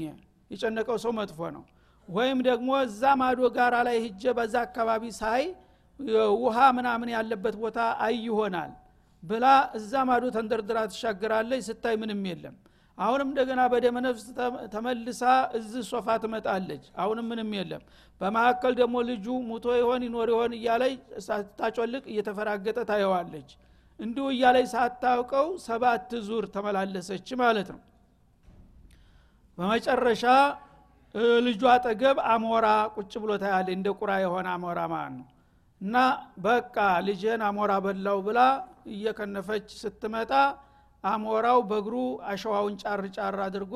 የጨነቀው 0.51 0.97
ሰው 1.05 1.13
መጥፎ 1.19 1.39
ነው 1.57 1.63
ወይም 2.09 2.39
ደግሞ 2.47 2.71
እዛ 2.87 3.03
ማዶ 3.21 3.41
ጋራ 3.57 3.75
ላይ 3.87 3.97
ህጀ 4.05 4.25
በዛ 4.39 4.55
አካባቢ 4.67 5.05
ሳይ 5.21 5.43
ውሃ 6.43 6.59
ምናምን 6.77 7.09
ያለበት 7.15 7.55
ቦታ 7.63 7.79
አይ 8.05 8.15
ይሆናል 8.27 8.71
ብላ 9.23 9.47
እዛ 9.79 9.93
ማዶ 10.09 10.25
ተንደርድራ 10.37 10.79
ትሻገራለች። 10.93 11.63
ስታይ 11.69 11.97
ምንም 12.03 12.23
የለም። 12.31 12.55
አሁንም 12.99 13.29
እንደገና 13.31 13.61
በደመ 13.73 13.97
ነፍስ 14.07 14.25
ተመልሳ 14.73 15.23
እዚህ 15.59 15.83
ሶፋ 15.91 16.17
ትመጣለች። 16.23 16.85
አሁንም 17.03 17.27
ምንም 17.31 17.51
የለም። 17.59 17.83
በመካከል 18.21 18.73
ደግሞ 18.81 18.97
ልጁ 19.09 19.27
ሙቶ 19.49 19.67
ይሆን 19.79 20.03
ይኖር 20.07 20.29
ይሆን 20.33 20.53
እያለች 20.59 20.97
ስታጮልቅ 21.27 22.05
እየተፈራገጠ 22.13 22.79
ታየዋለች። 22.91 23.49
እንዲሁ 24.01 24.27
እያለች 24.35 24.69
ሳታውቀው 24.75 25.49
ሰባት 25.67 26.11
ዙር 26.29 26.45
ተመላለሰች 26.55 27.29
ማለት 27.43 27.71
ነው። 27.75 27.81
በመጨረሻ 29.59 30.25
ልጇ 31.47 31.63
አጠገብ 31.73 32.19
አሞራ 32.33 32.67
ቁጭ 32.97 33.13
ብሎ 33.23 33.33
ታያለ 33.43 33.69
እንደ 33.77 33.89
ቁራ 33.99 34.13
የሆነ 34.23 34.47
አሞራ 34.55 34.81
ማለት 34.93 35.15
ነው 35.19 35.27
እና 35.81 35.97
በቃ 36.47 36.77
ልጅህን 37.09 37.43
አሞራ 37.49 37.73
በላው 37.85 38.19
ብላ 38.27 38.41
እየከነፈች 38.93 39.69
ስትመጣ 39.83 40.33
አሞራው 41.05 41.59
በእግሩ 41.71 41.97
አሸዋውን 42.31 42.75
ጫር 42.83 43.01
ጫር 43.17 43.37
አድርጎ 43.47 43.75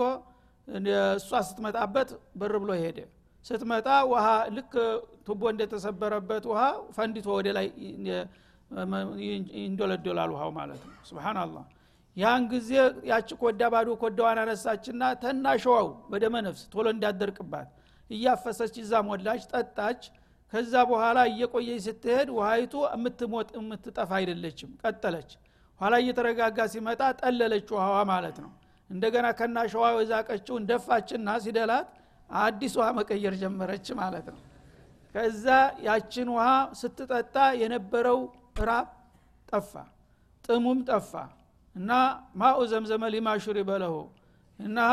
እሷ 1.18 1.30
ስትመጣበት 1.48 2.08
ብር 2.40 2.54
ብሎ 2.62 2.72
ሄደ 2.82 2.98
ስትመጣ 3.44 3.88
ውሃ 4.12 4.26
ልክ 4.56 4.72
ቱቦ 5.26 5.42
እንደተሰበረበት 5.52 6.44
ውሃ 6.50 6.62
ፈንዲቶ 6.96 7.28
ወደ 7.38 7.48
ላይ 7.58 7.66
ይንዶለዶላል 9.58 10.30
ውሃው 10.34 10.50
ማለት 10.58 10.80
ነው 10.86 10.94
ስብናላህ 11.08 11.64
ያን 12.16 12.42
ጊዜ 12.52 12.70
ያቺ 13.08 13.28
ኮዳ 13.40 13.62
ባዶ 13.72 13.88
ኮዳዋን 14.02 14.38
አነሳችና 14.42 15.02
ተናሸዋው 15.22 15.88
በደመ 16.10 16.34
ነፍስ 16.46 16.62
ቶሎ 16.72 16.86
እንዳደርቅባት። 16.94 17.68
እያፈሰች 18.10 18.74
ይዛ 18.80 18.92
ሞላች 19.08 19.42
ጠጣች። 19.52 20.02
ከዛ 20.52 20.74
በኋላ 20.90 21.18
እየቆየች 21.30 21.82
ስትሄድ 21.86 22.28
ውሃይቱ 22.36 22.74
የምትሞጥ 22.92 23.48
የምትጠፋ 23.58 24.10
አይደለችም። 24.18 24.70
ቀጠለች። 24.82 25.30
ኋላ 25.80 25.94
እየተረጋጋ 26.02 26.58
ሲመጣ 26.74 27.02
ጠለለች 27.20 27.68
ውሃዋ 27.74 27.96
ማለት 28.12 28.36
ነው። 28.44 28.52
እንደገና 28.90 29.26
ከናሸዋ 29.38 29.84
የዛቀችውን 29.94 30.66
ደፋችና 30.70 31.28
ሲደላት 31.44 31.88
አዲስ 32.30 32.74
ውሃ 32.78 32.88
መቀየር 32.98 33.34
ጀመረች 33.42 33.86
ማለት 34.00 34.26
ነው። 34.34 34.40
ከዛ 35.14 35.46
ያችን 35.86 36.28
ውሃ 36.34 36.46
ስትጠጣ 36.80 37.34
የነበረው 37.62 38.18
ራብ 38.62 38.88
ጠፋ 39.48 39.72
ጥሙም 40.44 40.78
ጠፋ 40.88 41.12
እና 41.76 41.90
ማኡ 42.40 42.58
ዘምዘመ 42.70 43.02
ሊማ 43.14 43.28
ሹሪበ 43.44 43.70
ለሁ። 43.82 43.96
እነሃ 44.60 44.92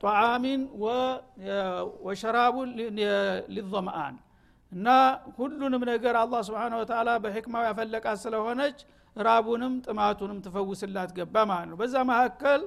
ጧዕሙን 0.00 0.60
ወሸራቡን 2.06 2.70
ሊዘምአን 3.54 4.14
እና 4.72 4.88
ሁሉንም 5.36 5.82
ነገር 5.90 6.14
አላ 6.22 6.34
ስብን 6.46 6.74
ወተላ 6.80 7.08
በሕክማው 7.24 7.64
ያፈለቃት 7.68 8.18
ስለሆነች 8.24 8.78
ራቡንም 9.16 9.74
ጥማቱንም 9.86 10.38
ትፈውስላት 10.46 11.10
ገባ 11.18 11.34
ማለት 11.50 11.68
ነው። 11.70 11.76
በዛ 11.80 11.94
መካከል 12.10 12.62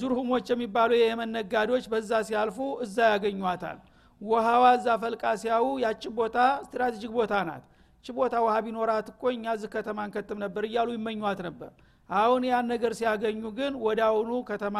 ጁርሁሞች 0.00 0.46
የሚባሉ 0.52 0.90
የየመን 0.96 1.30
ነጋዴዎች 1.36 1.84
በዛ 1.92 2.12
ሲያልፉ 2.28 2.56
እዛ 2.84 2.96
ያገኟታል። 3.12 3.78
ውሃዋ 4.20 4.64
እዛ 4.78 4.88
ፈልቃ 5.02 5.24
ሲያው 5.42 5.66
ያቺ 5.84 6.02
ቦታ 6.18 6.36
ስትራቴጂክ 6.66 7.12
ቦታ 7.18 7.34
ናት 7.48 7.64
ቺ 8.04 8.14
ቦታ 8.16 8.34
ውሃ 8.44 8.54
ቢኖራት 8.66 9.06
እኮ 9.12 9.22
እኛ 9.34 9.44
ዝ 9.56 9.68
ከተማ 9.74 9.98
እንከትም 10.06 10.38
ነበር 10.44 10.62
እያሉ 10.68 10.88
ይመኟት 10.96 11.40
ነበር። 11.46 11.70
አሁን 12.10 12.42
ያን 12.48 12.66
ነገር 12.72 12.92
ሲያገኙ 12.98 13.42
ግን 13.58 13.72
ወደ 13.84 14.00
አሁኑ 14.08 14.30
ከተማ 14.50 14.76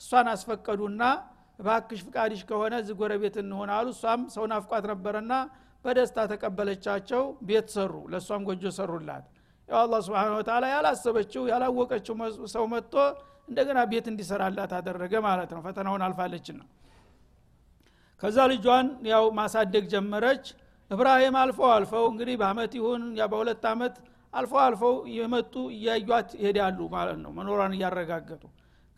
እሷን 0.00 0.28
አስፈቀዱና 0.32 1.02
ባክሽ 1.58 2.00
ፍቃድሽ 2.06 2.40
ከሆነ 2.48 2.74
ዝ 2.86 2.96
ጎረቤት 3.00 3.36
እንሆን 3.42 3.70
አሉ። 3.76 3.88
እሷም 3.94 4.22
ሰው 4.34 4.44
ናፍቋት 4.52 4.84
ነበረና 4.92 5.32
በደስታ 5.84 6.18
ተቀበለቻቸው። 6.32 7.22
ቤት 7.48 7.68
ሰሩ 7.74 7.92
ለእሷም 8.12 8.42
ጎጆ 8.48 8.64
ሰሩላት። 8.78 9.24
ያው 9.68 9.78
አላ 9.82 9.94
ስብን 10.06 10.32
ወተላ 10.38 10.64
ያላሰበችው 10.74 11.42
ያላወቀችው 11.52 12.14
ሰው 12.54 12.64
መጥቶ 12.72 12.94
እንደገና 13.48 13.78
ቤት 13.92 14.06
እንዲሰራላት 14.12 14.72
አደረገ 14.78 15.14
ማለት 15.26 15.50
ነው። 15.54 15.60
ፈተናውን 15.66 16.02
አልፋለችና 16.06 16.60
ከዛ 18.22 18.38
ልጇን 18.50 18.88
ያው 19.12 19.24
ማሳደግ 19.38 19.84
ጀመረች 19.92 20.44
እብራሂም 20.90 21.36
አልፈው 21.40 21.68
አልፈው 21.74 22.04
እንግዲህ 22.10 22.34
በአመት 22.40 22.72
ይሁን 22.78 23.02
በሁለት 23.32 23.64
አመት 23.70 23.94
አልፈው 24.32 24.60
አልፈው 24.64 24.94
የመጡ 25.16 25.54
እያዩት 25.74 26.30
ይሄዳሉ 26.38 26.78
ማለት 26.94 27.18
ነው። 27.24 27.30
መኖሯን 27.38 27.74
እያረጋገጡ 27.76 28.42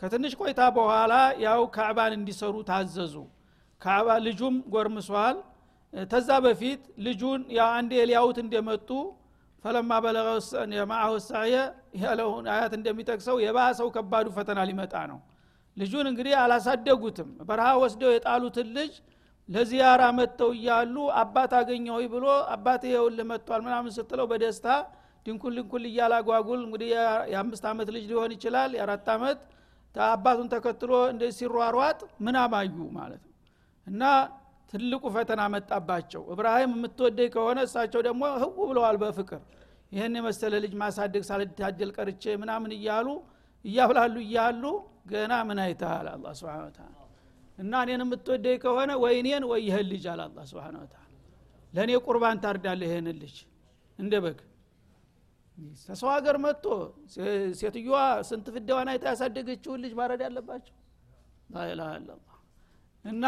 ከትንሽ 0.03 0.33
ቆይታ 0.41 0.61
በኋላ 0.77 1.13
ያው 1.45 1.61
ካዕባን 1.77 2.13
እንዲሰሩ 2.19 2.55
ታዘዙ። 2.71 3.15
ካዕባ 3.83 4.09
ልጁም 4.27 4.57
ጎርምሷል። 4.75 5.37
ተዛ 5.93 6.29
በፊት 6.45 6.83
ልጁን 7.07 7.41
ያው 7.57 7.69
አንዴ 7.77 7.93
ሊያውት 8.11 8.39
እንደመጡ 8.45 8.89
ፈለማ 9.65 9.91
በለቀ 10.05 10.29
ማአሁ 10.91 11.13
ሳየ 11.27 11.55
ያለውን 12.01 12.47
አያት 12.55 12.73
እንደሚጠቅሰው 12.79 13.37
የባሰው 13.45 13.89
ከባዱ 13.95 14.27
ፈተና 14.37 14.61
ሊመጣ 14.71 14.95
ነው። 15.11 15.19
ልጁን 15.77 16.07
እንግዲህ 16.11 16.35
አላሳደጉትም። 16.41 17.31
በረሃ 17.49 17.69
ወስደው 17.83 18.11
የጣሉትን 18.15 18.69
ልጅ 18.77 18.93
ለዚያራ 19.49 20.03
መጥተው 20.19 20.51
እያሉ 20.57 20.97
አባት 21.21 21.53
አገኘው 21.59 21.97
ብሎ 22.13 22.27
አባት 22.55 22.83
ይኸውል 22.89 23.19
መጥቷል 23.31 23.61
ምናምን 23.67 23.93
ስትለው 23.97 24.27
በደስታ 24.31 24.67
ድንኩል 25.27 25.53
ድንኩል 25.59 25.85
እያላጓጉል 25.91 26.61
እንግዲህ 26.67 26.89
የአምስት 27.33 27.65
ዓመት 27.71 27.89
ልጅ 27.95 28.05
ሊሆን 28.11 28.33
ይችላል 28.37 28.73
የአራት 28.79 29.07
ዓመት 29.15 29.41
አባቱን 29.95 30.49
ተከትሎ 30.55 30.93
እንደ 31.13 31.25
ሲሯሯጥ 31.37 32.01
ምን 32.25 32.37
አማዩ 32.41 32.77
ማለት 32.97 33.23
ነው። 33.27 33.35
እና 33.87 34.03
ትልቁ 34.73 35.05
ፈተና 35.17 35.43
መጣባቸው። 35.55 36.23
እብራሂም 36.33 36.73
የምትወደኝ 36.77 37.29
ከሆነ 37.35 37.59
እሳቸው 37.67 38.03
ደግሞ 38.09 38.23
ህው 38.43 38.57
ብለዋል 38.71 38.99
በፍቅር። 39.03 39.43
ይህን 39.93 40.17
የመሰለ 40.19 40.55
ልጅ 40.65 40.75
ማሳደግ 40.81 41.25
ሳልታደል 41.29 41.91
ቀርቼ 41.97 42.37
ምናምን 42.43 42.73
እያሉ 42.79 43.09
እያብላሉ 43.65 44.17
እያሉ 44.27 44.65
ገና 45.13 45.33
ምን 45.49 45.59
አይተሃል? 45.65 46.07
አላ 46.15 46.27
ስብን 46.39 47.04
እና 47.59 47.73
እኔን 47.85 48.03
የምትወደኝ 48.05 48.57
ከሆነ 48.65 48.91
ወይ 49.03 49.15
እኔን 49.21 49.45
ወይ 49.51 49.61
ይህን 49.67 49.87
ልጅ 49.93 50.05
አለ 50.13 50.21
አላ 50.27 50.39
ስብን 50.51 50.77
ታላ 50.85 51.03
ለእኔ 51.73 51.91
ቁርባን 52.07 52.39
ታርዳለ 52.45 52.81
ይህን 52.89 53.09
ልጅ 53.23 53.37
እንደ 53.99 54.15
በግ። 54.25 54.39
ተሰው 55.83 56.09
ሀገር 56.15 56.37
መጥቶ 56.45 56.65
ሴትዮዋ 57.61 57.99
ስንት 58.29 58.47
ፍዳዋን 58.55 58.89
አይታ 58.93 59.05
ያሳደገችውን 59.13 59.83
ልጅ 59.85 59.93
ማረድ 59.99 60.23
ያለባቸው 60.27 60.75
ላኢላሃ 61.51 61.91
እና 63.05 63.25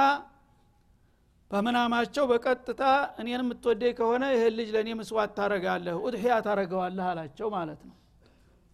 በምናማቸው 1.51 2.25
በቀጥታ 2.31 2.83
እኔን 3.21 3.43
የምትወደኝ 3.43 3.93
ከሆነ 3.99 4.25
ይህን 4.35 4.55
ልጅ 4.59 4.69
ለእኔ 4.77 4.91
ምስዋት 5.01 5.31
ታረጋለህ 5.39 5.97
ኡድሕያ 6.03 6.37
ታረገዋለህ 6.47 7.07
አላቸው 7.11 7.49
ማለት 7.55 7.81
ነው። 7.89 7.95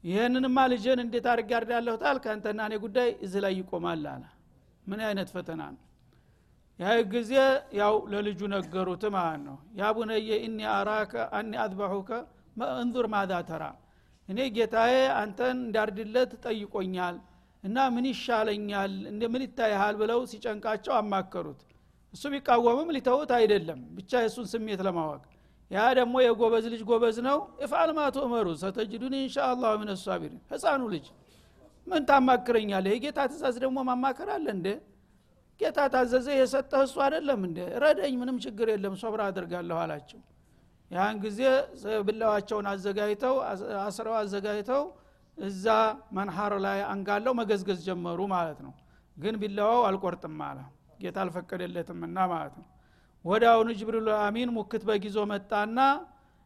ይህንንማ 0.04 0.58
ልጅን 0.72 1.00
እንዴት 1.04 1.26
አድርግ 1.32 1.50
ያርዳለሁ 1.54 1.94
ታል 2.02 2.16
ከአንተና 2.24 2.60
እኔ 2.68 2.76
ጉዳይ 2.84 3.10
እዚ 3.26 3.34
ላይ 3.44 3.52
ይቆማል 3.58 4.06
አለ 4.12 4.24
ምን 4.84 5.00
አይነት 5.06 5.28
ፈተና 5.34 5.62
ነው? 5.72 5.80
ያ 6.78 6.92
ጊዜ 7.12 7.32
ያው 7.78 7.94
ለልጁ 8.12 8.40
ነገሩት 8.54 9.02
ማለት 9.16 9.40
ነው። 9.46 9.56
ያ 9.78 9.90
ቡነየ 9.96 10.30
እኒ 10.46 10.58
አራከ 10.76 11.12
አኒ 11.38 11.52
አዝበሑከ 11.64 12.10
እንዙር 12.80 13.06
ማዛ 13.12 13.32
ተራ። 13.48 13.64
እኔ 14.28 14.38
ጌታዬ 14.56 14.94
አንተን 15.20 15.56
እንዳርድለት 15.62 16.32
ጠይቆኛል 16.44 17.16
እና 17.64 17.76
ምን 17.94 18.06
ይሻለኛል 18.10 18.92
እንደምን 19.10 19.42
ይታይሃል 19.46 19.94
ብለው 20.00 20.20
ሲጨንቃቸው 20.30 20.94
አማከሩት። 20.98 21.60
እሱ 22.14 22.22
ቢቃወምም 22.32 22.88
ሊተውት 22.96 23.30
አይደለም። 23.38 23.80
ብቻ 23.96 24.12
የእሱን 24.22 24.46
ስሜት 24.52 24.80
ለማወቅ። 24.86 25.22
ያ 25.70 25.82
ደግሞ 25.98 26.14
የጎበዝ 26.24 26.64
ልጅ 26.72 26.82
ጎበዝ 26.88 27.16
ነው። 27.28 27.38
እፍአል 27.64 27.90
ማቱ 27.98 28.16
እመሩ 28.26 28.46
ሰተጅዱን 28.62 29.14
እንሻ 29.18 29.36
አላሁ 29.50 29.72
ምን 29.82 29.90
ህፃኑ 30.52 30.82
ልጅ 30.94 31.06
ምን 31.86 32.02
ታማክረኛለህ? 32.08 32.92
የጌታ 32.96 33.18
ትእዛዝ 33.30 33.56
ደግሞ 33.64 33.78
ማማከር 33.88 34.28
አለ 34.36 34.46
እንደ 34.56 34.68
ጌታ 35.60 35.78
ታዘዘ 35.92 36.28
የሰጠህ 36.34 36.80
እሱ 36.86 36.96
አይደለም 37.04 37.40
እንደ 37.48 37.58
ረደኝ 37.82 38.14
ምንም 38.20 38.36
ችግር 38.44 38.68
የለም 38.72 38.94
ሶብራ 39.02 39.20
አድርጋለሁ 39.30 39.76
አላቸው። 39.82 40.20
ያን 40.90 41.16
ጊዜ 41.24 41.40
ብላዋቸውን 42.06 42.66
አዘጋጅተው 42.70 43.34
አስረው 43.84 44.14
አዘጋጅተው 44.18 44.82
እዛ 45.38 45.66
መንሐር 46.16 46.54
ላይ 46.64 46.80
አንጋለው 46.92 47.32
መገዝገዝ 47.40 47.78
ጀመሩ 47.86 48.20
ማለት 48.34 48.58
ነው። 48.66 48.72
ግን 49.16 49.34
ቢላዋው 49.42 49.82
አልቆርጥም 49.88 50.40
አለ። 50.48 50.58
ጌታ 51.00 51.18
አልፈቀደለትምና 51.24 52.18
ማለት 52.32 52.54
ነው። 52.60 52.66
ወደ 53.24 53.44
አሁኑ 53.52 53.68
አሚን 54.20 54.50
ሙክት 54.56 54.82
በጊዞ 54.88 55.18
መጣና 55.32 55.78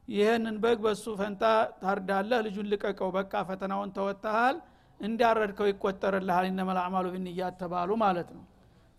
ይህንን 0.09 0.57
በግ 0.63 0.79
በሱ 0.85 1.05
ፈንታ 1.21 1.45
ታርዳለህ 1.83 2.41
ልጁን 2.47 2.67
ልቀቀው 2.73 3.09
በቃ 3.17 3.35
ፈተናውን 3.49 3.91
ተወጥተሃል 3.97 4.57
እንዳረድከው 5.01 5.67
ይቆጠርልሃል 5.71 6.45
እነመል 6.51 6.79
አዕማሉ 6.83 7.07
ብንያት 7.15 7.55
ተባሉ 7.61 7.91
ማለት 8.03 8.29
ነው። 8.37 8.45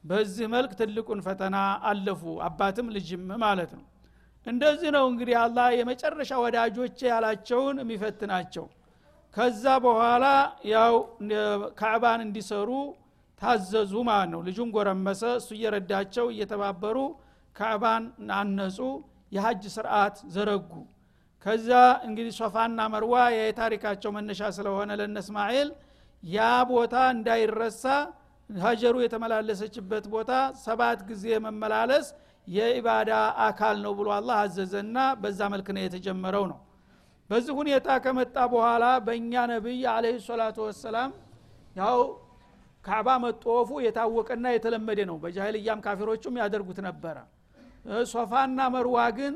በዚህ 0.04 0.48
መልክ 0.54 0.72
ትልቁን 0.80 1.20
ፈተና 1.26 1.56
አለፉ 1.90 2.22
አባትም 2.48 2.90
ልጅም 2.96 3.24
ማለት 3.44 3.72
ነው። 3.78 3.86
እንደዚህ 4.46 4.90
ነው 4.96 5.06
እንግዲህ 5.12 5.36
አላህ 5.42 5.68
የመጨረሻ 5.78 6.32
ወዳጆቼ 6.44 7.00
ያላቸውን 7.12 7.78
የሚፈትናቸው። 7.84 8.66
ከዛ 9.34 9.64
በኋላ 9.86 10.26
ያው 10.72 10.94
ካዕባን 11.80 12.22
እንዲሰሩ 12.26 12.70
ታዘዙ 13.42 13.94
ማለት 14.10 14.30
ነው። 14.34 14.42
ልጁን 14.48 14.70
ጎረመሰ 14.76 15.24
እሱ 15.40 15.50
እየረዳቸው 15.58 16.28
እየተባበሩ 16.34 16.98
ካዕባን 17.56 18.04
አነጹ 18.38 18.78
የሀጅ 19.32 19.64
ስርዓት 19.76 20.16
ዘረጉ። 20.36 20.72
ከዛ 21.46 21.70
እንግዲህ 22.08 22.34
ሶፋና 22.40 22.80
መርዋ 22.94 23.16
የታሪካቸው 23.36 24.12
መነሻ 24.16 24.42
ስለሆነ 24.58 24.90
ለነ 25.00 25.18
እስማኤል 25.24 25.70
ያ 26.24 26.40
ቦታ 26.70 26.96
እንዳይረሳ 27.16 27.84
ሀጀሩ 28.50 28.96
የተመላለሰችበት 29.04 30.06
ቦታ 30.14 30.32
ሰባት 30.64 31.00
ጊዜ 31.10 31.26
መመላለስ 31.46 32.08
የኢባዳ 32.48 33.12
አካል 33.48 33.78
ነው 33.86 33.94
ብሎ 33.98 34.08
አላህ 34.18 34.36
አዘዘና 34.44 34.98
በዛ 35.22 35.40
መልክ 35.54 35.68
ነው 35.76 35.82
የተጀመረው 35.86 36.46
ነው። 36.52 36.60
በዚህ 37.30 37.54
ሁኔታ 37.60 37.88
ከመጣ 38.04 38.38
በኋላ 38.54 38.86
በእኛ 39.08 39.34
ነቢይ 39.52 39.82
አለ 39.94 40.06
ሰላቱ 40.28 40.58
ወሰላም 40.68 41.10
ያው 41.76 41.98
ካዕባ 42.86 43.10
መጦፉ 43.24 43.70
የታወቀና 43.86 44.46
የተለመደ 44.56 45.00
ነው። 45.10 45.18
በጃህልያም 45.24 45.80
ካፊሮቹም 45.86 46.38
ያደርጉት 46.42 46.80
ነበረ። 46.88 47.18
ሶፋና 48.12 48.60
መርዋ 48.76 49.00
ግን 49.18 49.34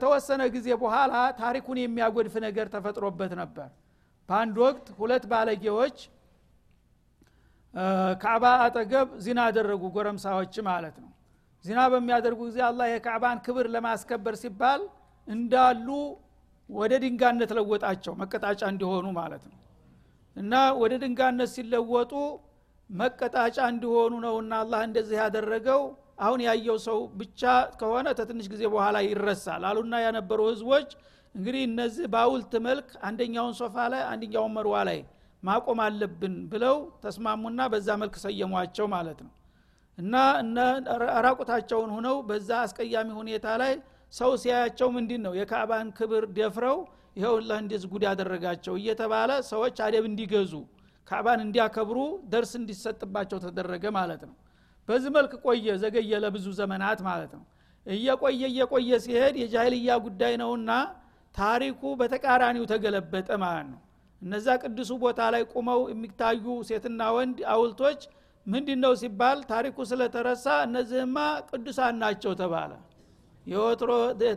ተወሰነ 0.00 0.42
ጊዜ 0.54 0.68
በኋላ 0.82 1.14
ታሪኩን 1.40 1.78
የሚያጎድፍ 1.80 2.34
ነገር 2.46 2.66
ተፈጥሮበት 2.74 3.32
ነበር 3.40 3.68
በአንድ 4.28 4.56
ወቅት 4.64 4.86
ሁለት 4.98 5.24
ባለጌዎች 5.30 5.96
ካዕባ 8.22 8.44
አጠገብ 8.64 9.08
ዚና 9.24 9.40
አደረጉ 9.48 9.82
ጎረምሳዎች 9.94 10.54
ማለት 10.68 10.96
ነው። 11.02 11.10
ዚና 11.64 11.80
በሚያደርጉ 11.92 12.40
ጊዜ 12.48 12.58
አላህ 12.68 12.86
የካዕባን 12.90 13.38
ክብር 13.46 13.66
ለማስከበር 13.74 14.34
ሲባል 14.42 14.80
እንዳሉ 15.28 15.88
ወደ 16.70 16.92
ድንጋነት 17.02 17.50
ለወጣቸው 17.56 18.14
መቀጣጫ 18.22 18.62
እንዲሆኑ 18.72 19.06
ማለት 19.18 19.44
ነው። 19.50 19.58
እና 20.36 20.52
ወደ 20.82 20.92
ድንጋነት 21.02 21.50
ሲለወጡ 21.54 22.12
መቀጣጫ 22.90 23.58
እንዲሆኑ 23.72 24.12
ነውና 24.24 24.52
አላህ 24.62 24.80
እንደዚህ 24.88 25.16
ያደረገው። 25.22 25.82
አሁን 26.22 26.40
ያየው 26.46 26.76
ሰው 26.86 26.98
ብቻ 27.20 27.42
ከሆነ 27.80 28.08
ተትንሽ 28.18 28.46
ጊዜ 28.52 28.62
በኋላ 28.72 28.96
ይረሳል 29.06 29.62
አሉና 29.70 29.94
ያነበሩ 30.04 30.40
ህዝቦች 30.50 30.90
እንግዲህ 31.34 31.62
እነዚህ 31.68 32.06
በአውልት 32.12 32.54
መልክ 32.66 32.88
አንደኛውን 33.08 33.54
ሶፋ 33.60 33.76
ላይ 33.92 34.02
አንደኛውን 34.10 34.52
መርዋ 34.56 34.74
ላይ 34.88 34.98
ማቆም 35.42 35.78
አለብን 35.84 36.34
ብለው 36.50 36.76
ተስማሙና 37.04 37.60
በዛ 37.72 37.88
መልክ 38.02 38.16
ሰየሟቸው 38.24 38.86
ማለት 38.92 39.20
ነው። 39.26 39.32
እና 39.98 40.14
ራቁታቸውን 41.26 41.90
ሁነው 41.96 42.16
በዛ 42.28 42.50
አስቀያሚ 42.66 43.08
ሁኔታ 43.18 43.46
ላይ 43.62 43.72
ሰው 44.12 44.30
ሲያያቸው 44.42 44.88
ምንድን 44.96 45.20
ነው 45.26 45.32
የካዕባን 45.38 45.88
ክብር 45.98 46.24
ደፍረው 46.38 46.78
ይኸውላህ 47.16 47.58
እንደዚህ 47.62 47.88
ጉድ 47.92 48.04
ያደረጋቸው 48.08 48.74
እየተባለ 48.80 49.30
ሰዎች 49.50 49.76
አደብ 49.86 50.04
እንዲገዙ 50.10 50.52
ካዕባን 51.08 51.40
እንዲያከብሩ 51.44 51.98
ደርስ 52.32 52.52
እንዲሰጥባቸው 52.60 53.38
ተደረገ 53.44 53.84
ማለት 53.98 54.22
ነው። 54.28 54.34
በዚህ 54.88 55.10
መልክ 55.16 55.32
ቆየ 55.44 55.74
ዘገየ 55.82 56.12
ለብዙ 56.24 56.46
ዘመናት 56.60 57.00
ማለት 57.08 57.32
ነው። 57.38 57.44
እየቆየ 57.86 58.42
እየቆየ 58.52 58.90
ሲሄድ 59.04 59.34
የጃህልያ 59.42 59.90
ጉዳይ 60.06 60.34
ነውና 60.42 60.70
ታሪኩ 61.34 61.80
በተቃራኒው 62.00 62.64
ተገለበጠ 62.72 63.28
ማለት 63.44 63.66
ነው። 63.72 63.80
እነዛ 64.22 64.48
ቅዱሱ 64.62 64.90
ቦታ 65.02 65.20
ላይ 65.34 65.42
ቁመው 65.52 65.80
የሚታዩ 65.92 66.44
ሴትና 66.68 67.02
ወንድ 67.16 67.38
አውልቶች 67.52 68.00
ምንድ 68.46 68.68
ነው 68.84 68.92
ሲባል 69.00 69.38
ታሪኩ 69.50 69.76
ስለተረሳ 69.90 70.46
እነዚህማ 70.66 71.16
ቅዱሳን 71.50 71.96
ናቸው 72.02 72.32
ተባለ። 72.40 72.72
የወትሮ 73.46 73.90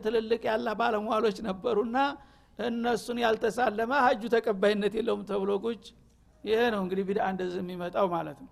ትልልቅ 0.04 0.42
ያላ 0.50 0.68
ባለሟሎች 0.80 1.38
ነበሩና 1.48 1.98
እነሱን 2.60 3.18
ያልተሳለመ 3.24 3.92
ሀጁ 4.06 4.24
ተቀባይነት 4.36 4.94
የለውም 4.98 5.24
ተብሎ 5.32 5.52
ቁጭ። 5.66 5.86
ይሄ 6.44 6.60
ነው 6.74 6.82
እንግዲህ 6.86 7.04
ቢድአ 7.10 7.26
እንደዚህ 7.34 7.60
የሚመጣው 7.64 8.08
ማለት 8.14 8.38
ነው። 8.44 8.50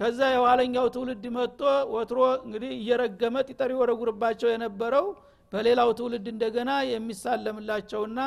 ከዛ 0.00 0.20
የኋለኛው 0.34 0.86
ትውልድ 0.94 1.24
መጥቶ 1.36 1.60
ወትሮ 1.94 2.20
እንግዲህ 2.46 2.70
እየረገመ 2.78 3.36
ጢጠር 3.48 3.70
ይወረጉርባቸው 3.74 4.48
የነበረው 4.52 5.06
በሌላው 5.54 5.90
ትውልድ 5.98 6.26
እንደገና 6.32 6.70
የሚሳለምላቸውና 6.92 8.20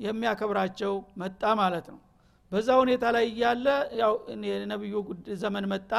የሚያከብራቸው 0.00 0.92
መጣ 1.22 1.42
ማለት 1.60 1.86
ነው። 1.92 1.98
በዛ 2.52 2.68
ሁኔታ 2.82 3.04
ላይ 3.16 3.24
እያለ 3.32 3.66
ያው 4.00 4.14
ዘመን 5.42 5.66
መጣ። 5.72 5.92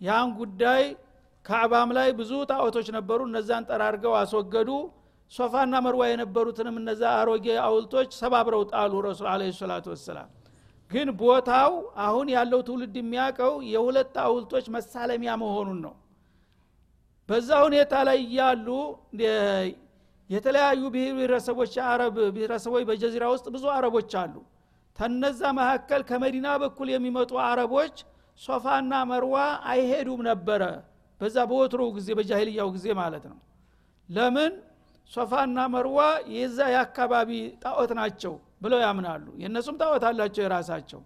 ያን 0.00 0.28
ጉዳይ 0.38 0.82
ካዕባም 1.46 1.90
ላይ 1.96 2.08
ብዙ 2.18 2.32
ጣዖቶች 2.50 2.88
ነበሩ። 2.96 3.20
እነዛን 3.28 3.64
ጠራርገው 3.70 4.14
አስወገዱ። 4.20 4.70
ሶፋና 5.32 5.74
መርዋ 5.84 6.02
የነበሩትንም 6.10 6.76
እነዛ 6.80 7.02
አሮጌ 7.20 7.46
አውልቶች 7.64 8.10
ሰባብረው 8.20 8.62
ጣሉ 8.72 8.92
ረሱል 9.06 9.28
አለ 9.32 9.42
ሰላቱ 9.60 9.86
ወሰላም። 9.92 10.28
ግን 10.90 11.08
ቦታው 11.20 11.72
አሁን 12.06 12.26
ያለው 12.34 12.60
ትውልድ 12.66 12.96
የሚያውቀው 13.00 13.52
የሁለት 13.72 14.14
አውልቶች 14.24 14.66
መሳለሚያ 14.76 15.32
መሆኑን 15.42 15.78
ነው። 15.86 15.94
በዛ 17.28 17.50
ሁኔታ 17.66 17.94
ላይ 18.08 18.18
እያሉ 18.24 18.66
የተለያዩ 20.32 20.82
ብሔረሰቦች 20.94 21.72
የአረብ 21.78 22.16
ብሔረሰቦች 22.34 22.82
በጀዚራ 22.88 23.24
ውስጥ 23.34 23.46
ብዙ 23.54 23.64
አረቦች 23.74 24.12
አሉ። 24.22 24.34
ተነዛ 24.98 25.40
መካከል 25.58 26.00
ከመዲና 26.08 26.48
በኩል 26.62 26.88
የሚመጡ 26.92 27.32
አረቦች 27.46 27.94
ሶፋና 28.40 28.92
መርዋ 29.10 29.36
አይሄዱም 29.72 30.20
ነበረ። 30.28 30.62
በዛ 31.20 31.36
በወትሮ 31.50 31.82
ጊዜ 31.96 32.08
በጃሂልያው 32.18 32.68
ጊዜ 32.76 32.86
ማለት 33.00 33.24
ነው። 33.30 33.38
ለምን? 34.08 34.52
ሶፋና 35.10 35.58
መርዋ 35.74 35.98
የዛ 36.36 36.58
የአካባቢ 36.72 37.30
ጣዖት 37.62 37.90
ናቸው 37.98 38.34
ብለው 38.62 38.80
ያምናሉ። 38.84 39.24
የእነሱም 39.42 39.76
ጣዖት 39.80 40.04
አላቸው 40.08 40.42
የራሳቸው። 40.44 41.00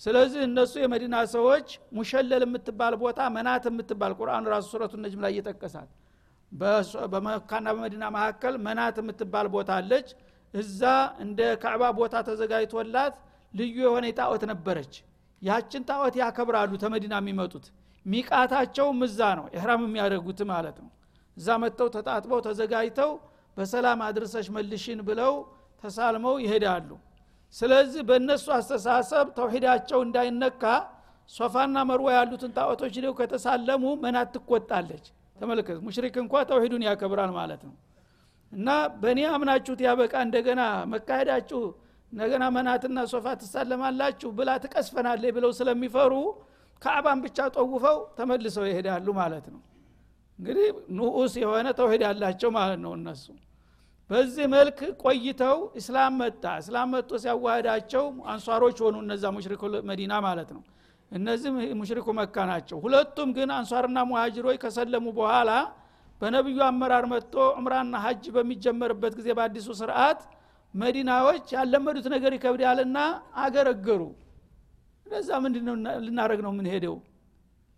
ስለዚህ 0.00 0.40
እነሱ 0.48 0.72
የመዲና 0.82 1.16
ሰዎች 1.34 1.68
ሙሸለል 1.98 2.42
የምትባል 2.46 2.94
ቦታ 3.02 3.20
መናት 3.36 3.64
የምትባል 3.70 4.12
ቁርአን 4.18 4.44
ራሱ 4.52 4.66
ሱረቱ 4.72 4.94
ነጅም 5.02 5.22
ላይ 5.24 5.32
እየጠቀሳት 5.34 5.90
በመካና 7.12 7.66
በመዲና 7.74 8.04
መካከል 8.16 8.54
መናት 8.66 8.96
የምትባል 9.00 9.46
ቦታ 9.54 9.70
አለች። 9.80 10.08
እዛ 10.54 10.82
እንደ 11.24 11.40
ካዕባ 11.62 11.82
ቦታ 11.98 12.14
ተዘጋጅቶላት 12.28 13.14
ልዩ 13.54 13.76
የሆነ 13.86 14.06
ጣዖት 14.18 14.42
ነበረች። 14.52 14.94
ያችን 15.42 15.82
ጣዖት 15.88 16.14
ያከብራሉ 16.20 16.72
ተመዲና 16.82 17.14
የሚመጡት። 17.20 17.66
ሚቃታቸውም 18.06 19.00
እዛ 19.06 19.20
ነው 19.38 19.46
ኢህራም 19.54 19.82
የሚያደርጉት 19.86 20.40
ማለት 20.52 20.76
ነው። 20.82 20.90
እዛ 21.36 21.48
መጥተው 21.62 21.88
ተጣጥበው 21.96 22.40
ተዘጋጅተው 22.46 23.10
በሰላም 23.56 24.00
አድርሰሽ 24.06 24.46
መልሽን 24.56 25.00
ብለው 25.08 25.34
ተሳልመው 25.84 26.34
ይሄዳሉ። 26.44 26.88
ስለዚህ 27.54 28.02
በእነሱ 28.08 28.46
አስተሳሰብ 28.56 29.26
ተውሂዳቸው 29.36 29.98
እንዳይነካ 30.06 30.62
ሶፋና 31.30 31.76
መርዋ 31.90 32.08
ያሉትን 32.16 32.50
ጣዖቶች 32.56 32.94
ሄደው 32.98 33.14
ከተሳለሙ 33.20 33.84
መናት 34.04 34.28
ትቆጣለች 34.36 35.06
ተመልከት 35.36 35.78
ሙሽሪክ 35.86 36.14
እንኳ 36.22 36.42
ተውሂዱን 36.50 36.82
ያከብራል 36.88 37.30
ማለት 37.38 37.62
ነው። 37.68 37.74
እና 38.52 38.68
በእኔ 39.00 39.20
አምናችሁት 39.32 39.80
ያበቃ 39.86 40.14
እንደገና 40.26 40.62
መካሄዳችሁ 40.92 41.60
እንደገና 42.12 42.44
መናትና 42.56 42.98
ሶፋ 43.12 43.26
ትሳለማላችሁ 43.40 44.28
ብላ 44.38 44.50
ትቀስፈናለች 44.64 45.32
ብለው 45.36 45.50
ስለሚፈሩ 45.58 46.12
ካዕባን 46.82 47.18
ብቻ 47.24 47.38
ጠውፈው 47.56 47.98
ተመልሰው 48.18 48.64
ይሄዳሉ 48.70 49.06
ማለት 49.20 49.46
ነው። 49.54 49.60
እንግዲህ 50.38 50.66
ንዑስ 50.96 51.34
የሆነ 51.42 51.66
ተውሂድ 51.78 52.02
ያላቸው 52.06 52.50
ማለት 52.58 52.80
ነው 52.84 52.92
እነሱ። 52.98 53.26
በዚህ 54.10 54.46
መልክ 54.52 54.78
ቆይተው 55.02 55.58
እስላም 55.80 56.14
መጣ። 56.20 56.44
እስላም 56.62 56.90
መጥቶ 56.94 57.12
ሲያዋህዳቸው 57.22 58.04
አንሷሮች 58.32 58.78
ሆኑ 58.84 58.96
እነዛ 59.04 59.24
ሙሽሪኩ 59.36 59.62
መዲና 59.88 60.14
ማለት 60.26 60.50
ነው 60.56 60.62
እነዚህ 61.12 61.50
ሙሽሪኩ 61.80 62.08
መካ 62.18 62.36
ናቸው። 62.50 62.78
ሁለቱም 62.84 63.28
ግን 63.36 63.50
አንሷርና 63.56 63.98
ሙሃጅሮች 64.10 64.56
ከሰለሙ 64.62 65.06
በኋላ 65.18 65.50
በነቢዩ 66.20 66.58
አመራር 66.66 67.04
መጥቶ 67.12 67.34
ዑምራና 67.52 67.96
ሀጅ 68.04 68.24
በሚጀመርበት 68.36 69.12
ጊዜ 69.18 69.28
በአዲሱ 69.38 69.68
ስርዓት 69.80 70.20
መዲናዎች 70.74 71.44
ያለመዱት 71.56 72.06
ነገር 72.14 72.32
ይከብዳልና 72.36 72.98
አገረገሩ። 73.42 74.02
እነዛ 75.06 75.28
ምንድ 75.44 75.56
ልናደረግ 76.06 76.40
ነው 76.46 76.52
የምንሄደው? 76.54 76.96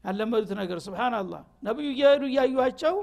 ያለመዱት 0.05 0.53
ነገር 0.61 0.79
ስብናላህ 0.85 1.43
ነቢዩ 1.67 1.89
እየሄዱ 1.95 2.23
እያዩቸው 2.31 2.97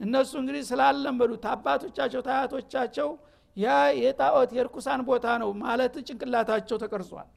እነሱ 0.00 0.32
እንግዲህ 0.40 0.62
ስላለመዱት 0.70 1.44
አባቶቻቸው 1.52 2.20
ታያቶቻቸው 2.26 3.08
ያ 3.56 3.66
የጣዖት 4.00 4.50
የርኩሳን 4.56 5.00
ቦታ 5.08 5.26
ነው 5.42 5.50
ማለት 5.62 5.94
ጭንቅላታቸው 6.06 6.76
ተቀርጿል 6.82 7.28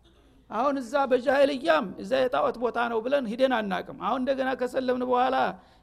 አሁን 0.50 0.76
እዛ 0.82 0.94
በጃይልያም 1.12 1.86
እዛ 2.02 2.12
የጣዖት 2.22 2.58
ቦታ 2.64 2.78
ነው 2.92 3.00
ብለን 3.06 3.26
ሂደን 3.32 3.54
አናቅም። 3.58 3.98
አሁን 4.06 4.20
እንደገና 4.22 4.50
ከሰለምን 4.60 5.04
በኋላ 5.10 5.38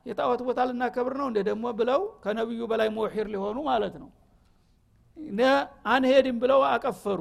የጣዖት 0.07 0.40
ቦታ 0.46 0.61
ልናከብር 0.68 1.14
ነው 1.20 1.27
እንደ 1.31 1.40
ደግሞ 1.48 1.66
ብለው 1.79 2.03
ከነቢዩ 2.24 2.62
በላይ 2.70 2.88
ሞሒር 2.96 3.27
ሊሆኑ 3.35 3.59
ማለት 3.70 3.94
ነው። 4.03 4.09
አንሄድም 5.90 6.38
ብለው 6.42 6.61
አቀፈሩ። 6.70 7.20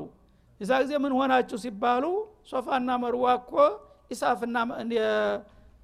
እዛ 0.59 0.71
ጊዜ 0.83 0.93
ምን 1.03 1.13
ሆናችሁ 1.17 1.57
ሲባሉ 1.63 2.03
ሶፋና 2.51 2.89
መርዋ 3.03 3.25
እኮ 3.39 3.51
ኢሳፍና 4.11 4.57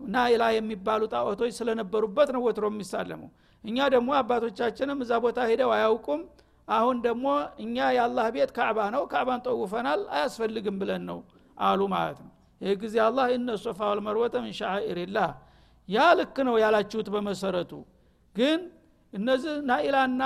ናይላ 0.07 0.43
የሚባሉ 0.55 1.01
ጣዖቶች 1.13 1.51
ስለነበሩበት 1.57 2.29
ነው 2.35 2.41
ወትሮ 2.45 2.65
የሚሳለሙ። 2.71 3.21
እኛ 3.63 3.77
ደግሞ 3.93 4.09
አባቶቻችንም 4.19 4.99
እዛ 5.03 5.13
ቦታ 5.25 5.39
ሄደው 5.49 5.71
አያውቁም። 5.77 6.21
አሁን 6.67 6.97
ደግሞ 7.05 7.25
እኛ 7.63 7.75
የአላህ 7.95 8.25
ቤት 8.35 8.51
ካዕባ 8.57 8.79
ነው 8.95 9.03
ካዕባን 9.13 9.41
ጠውፈናል 9.47 10.01
አያስፈልግም 10.15 10.75
ብለን 10.81 11.03
ነው 11.09 11.19
አሉ 11.59 11.81
ማለት 11.93 12.19
ነው። 12.23 12.31
ይህ 12.61 12.73
ጊዜ 12.81 12.95
አላህ 13.05 13.25
እነ 13.35 13.49
ሶፋ 13.63 13.79
ወልመርወተ 13.91 14.35
ምን 14.43 14.53
ሻኢርላህ 14.59 15.29
ያ 15.89 16.07
ልክ 16.19 16.37
ነው 16.47 16.55
ያላችሁት 16.63 17.07
በመሰረቱ። 17.13 17.71
ግን 18.35 18.59
እነዚህ 19.13 19.53
ናኢላና 19.69 20.23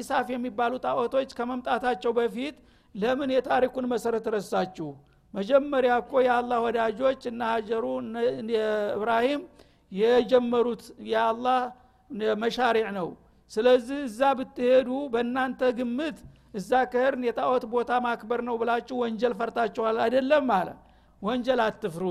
ኢሳፍ 0.00 0.26
የሚባሉ 0.34 0.72
ጣዖቶች 0.84 1.30
ከመምጣታቸው 1.38 2.12
በፊት 2.18 2.56
ለምን 2.94 3.30
የታሪኩን 3.34 3.86
መሰረት 3.92 4.26
ረሳችሁ? 4.34 4.88
መጀመሪያ 5.34 5.92
እኮ 6.02 6.12
የአላህ 6.26 6.58
ወዳጆች 6.66 7.20
እና 7.30 7.40
ሀጀሩ 7.52 7.84
እብራሂም 8.96 9.42
የጀመሩት 9.92 10.82
የአላህ 11.10 11.60
መሻሪዕ 12.42 12.86
ነው። 12.98 13.08
ስለዚህ 13.50 13.98
እዛ 14.08 14.20
ብትሄዱ 14.38 14.90
በእናንተ 15.12 15.70
ግምት 15.78 16.18
እዛ 16.54 16.70
ከህርን 16.92 17.24
የጣዖት 17.26 17.64
ቦታ 17.72 17.90
ማክበር 18.04 18.40
ነው 18.46 18.54
ብላችሁ 18.60 18.96
ወንጀል 19.02 19.34
ፈርታችኋል? 19.40 19.96
አይደለም 20.04 20.48
አለ። 20.56 20.68
ወንጀል 21.22 21.60
አትፍሩ። 21.64 22.04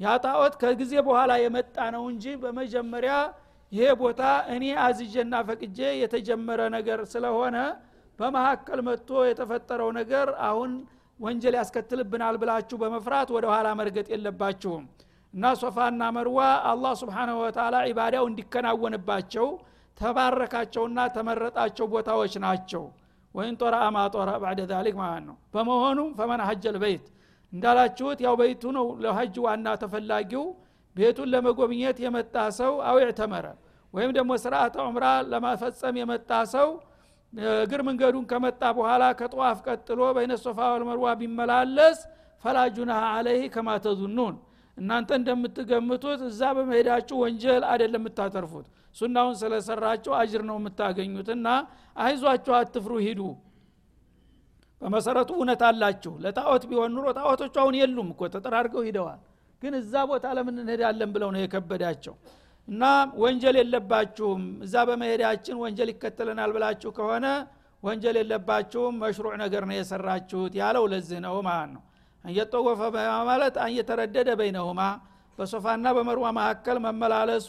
ያ 0.00 0.12
ጣዖት 0.24 0.54
ከጊዜ 0.60 0.92
በኋላ 1.06 1.32
የመጣ 1.42 1.76
ነው 1.94 2.04
እንጂ 2.12 2.24
በመጀመሪያ 2.42 3.14
ይሄ 3.72 3.86
ቦታ 4.00 4.22
እኔ 4.54 4.64
አዝዤና 4.84 5.34
ፈቅጄ 5.48 5.78
የተጀመረ 6.02 6.60
ነገር 6.76 7.00
ስለሆነ 7.12 7.56
በመካከል 8.18 8.80
መጥቶ 8.88 9.10
የተፈጠረው 9.28 9.90
ነገር 9.98 10.28
አሁን 10.48 10.72
ወንጀል 11.20 11.54
ያስከትልብናል 11.58 12.36
ብላችሁ 12.42 12.76
በመፍራት 12.82 13.28
ወደ 13.36 13.46
ኋላ 13.52 13.68
መርገጥ 13.80 14.08
የለባችሁም። 14.14 14.84
እና 15.34 15.44
ሶፋና 15.60 16.02
መርዋ 16.16 16.40
አላህ 16.70 16.92
ስብሓንሁ 17.00 17.36
ወተላ 17.44 17.76
ኢባዳው 17.90 18.24
እንዲከናወንባቸው 18.30 19.46
ተባረካቸውና 19.98 21.00
ተመረጣቸው 21.14 21.86
ቦታዎች 21.92 22.34
ናቸው። 22.44 22.84
ወይን 23.34 23.54
ጦራ 23.60 23.74
አማጦራ 23.86 24.30
ባዕደ 24.42 24.60
ዛሊክ 24.70 24.96
ማለት 25.00 25.24
ነው። 25.28 25.36
በመሆኑም 25.54 26.10
ፈመን 26.18 26.40
ሀጀል 26.48 26.76
በይት 26.82 27.06
እንዳላችሁት 27.52 28.18
ያው 28.26 28.34
በይቱ 28.40 28.62
ነው 28.76 28.86
ለሀጅ 29.04 29.34
ዋና 29.44 29.66
ተፈላጊው። 29.82 30.44
ቤቱን 30.96 31.28
ለመጎብኘት 31.32 31.98
የመጣ 32.04 32.34
ሰው 32.58 32.72
አው 32.88 32.98
ተመረ 33.18 33.46
ወይም 33.94 34.10
ደግሞ 34.16 34.32
ስርአተ 34.42 34.76
ዑምራ 34.84 35.06
ለማፈጸም 35.30 35.96
የመጣ 36.00 36.30
ሰው 36.54 36.68
እግር 37.56 37.80
መንገዱን 37.88 38.24
ከመጣ 38.30 38.62
በኋላ 38.76 39.04
ከጠዋፍ 39.20 39.58
ቀጥሎ 39.66 40.00
በይነ 40.16 40.32
ሶፋ 40.44 40.58
ወልመርዋ 40.72 41.06
ቢመላለስ 41.20 41.98
ፈላጁናሃ 42.44 43.02
አለይህ 43.16 43.46
ከማ 43.54 43.68
ተዙኑን። 43.84 44.34
እናንተ 44.76 45.10
እንደምትገምቱት 45.18 46.20
እዛ 46.28 46.42
በመሄዳችሁ 46.56 47.16
ወንጀል 47.22 47.62
አይደለም 47.70 48.02
የምታተርፉት 48.02 48.66
ሱናውን 48.96 49.34
ስለሰራችሁ 49.40 50.12
አጅር 50.18 50.42
ነው 50.48 50.56
የምታገኙት 50.60 51.28
እና 51.34 51.48
አይዟችሁ 52.00 52.52
አትፍሩ 52.58 52.92
ሂዱ። 53.06 53.20
በመሰረቱ 54.82 55.30
እውነት 55.36 55.62
አላችሁ። 55.68 56.12
ለጣዖት 56.24 56.64
ቢሆን 56.70 56.90
ኑሮ 56.96 57.06
ጣዖቶቹ 57.18 57.54
አሁን 57.62 57.74
የሉም 57.80 58.08
እኮ 58.14 58.22
ተጠራርገው 58.34 58.82
ሂደዋል። 58.88 59.20
ግን 59.62 59.74
እዛ 59.78 59.92
ቦታ 60.10 60.24
ለምን 60.36 60.56
እንሄዳለን 60.62 61.10
ብለው 61.14 61.30
ነው 61.34 61.40
የከበዳቸው። 61.42 62.14
እና 62.68 62.82
ወንጀል 63.22 63.56
የለባችሁም 63.60 64.42
እዛ 64.66 64.74
በመሄዳችን 64.88 65.56
ወንጀል 65.62 65.88
ይከተለናል 65.92 66.50
ብላችሁ 66.56 66.90
ከሆነ 66.98 67.26
ወንጀል 67.82 68.16
የለባችሁም 68.20 68.94
መሽሩዕ 69.02 69.32
ነገር 69.42 69.62
ነው 69.68 69.76
የሰራችሁት 69.78 70.52
ያለው 70.60 70.84
ለዚህ 70.92 71.18
ነው 71.26 71.34
ማለት 71.48 71.70
ነው። 71.74 71.82
አንየጠወፈ 72.24 72.80
ማለት 73.30 73.54
አንየተረደደ 73.64 74.28
በይነሁማ 74.40 74.80
በሶፋና 75.38 75.86
በመርዋ 75.96 76.26
መካከል 76.38 76.76
መመላለሱ 76.84 77.48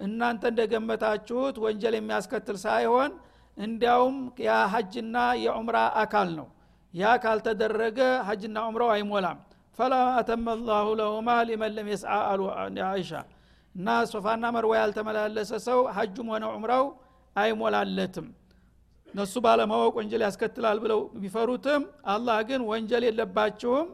እናንተ 0.00 0.42
እንደገመታችሁት 0.52 1.56
ወንጀል 1.64 1.94
የሚያስከትል 1.98 2.56
ሳይሆን 2.64 3.10
እንዲያውም 3.56 4.16
የሀጅና 4.44 5.16
የዑምራ 5.44 5.78
አካል 6.02 6.28
ነው። 6.38 6.46
ያ 6.94 7.10
ካልተደረገ 7.22 7.98
ሀጅና 8.28 8.58
ዑምራው 8.68 8.90
አይሞላም። 8.94 9.38
ፈላ 9.78 9.94
አተመ 10.18 10.54
ላሁ 10.68 10.86
ለሁማ 11.00 11.30
ሊመን 11.48 11.72
ለም 11.76 11.88
አሉ 12.22 12.40
አይሻ 12.88 13.12
እና 13.74 13.88
ሶፋና 14.12 14.44
መርዋ 14.54 14.72
ያልተመላለሰ 14.80 15.50
ሰው 15.66 15.80
ሀጁም 15.96 16.28
ሆነ 16.32 16.44
ዑምራው 16.54 16.84
አይሞላለትም። 17.36 18.26
እነሱ 19.08 19.34
ባለማወቅ 19.44 19.92
ወንጀል 19.98 20.22
ያስከትላል 20.26 20.78
ብለው 20.82 21.00
ቢፈሩትም 21.22 21.82
አላህ 22.14 22.38
ግን 22.48 22.60
ወንጀል 22.70 23.04
የለባችሁም። 23.08 23.88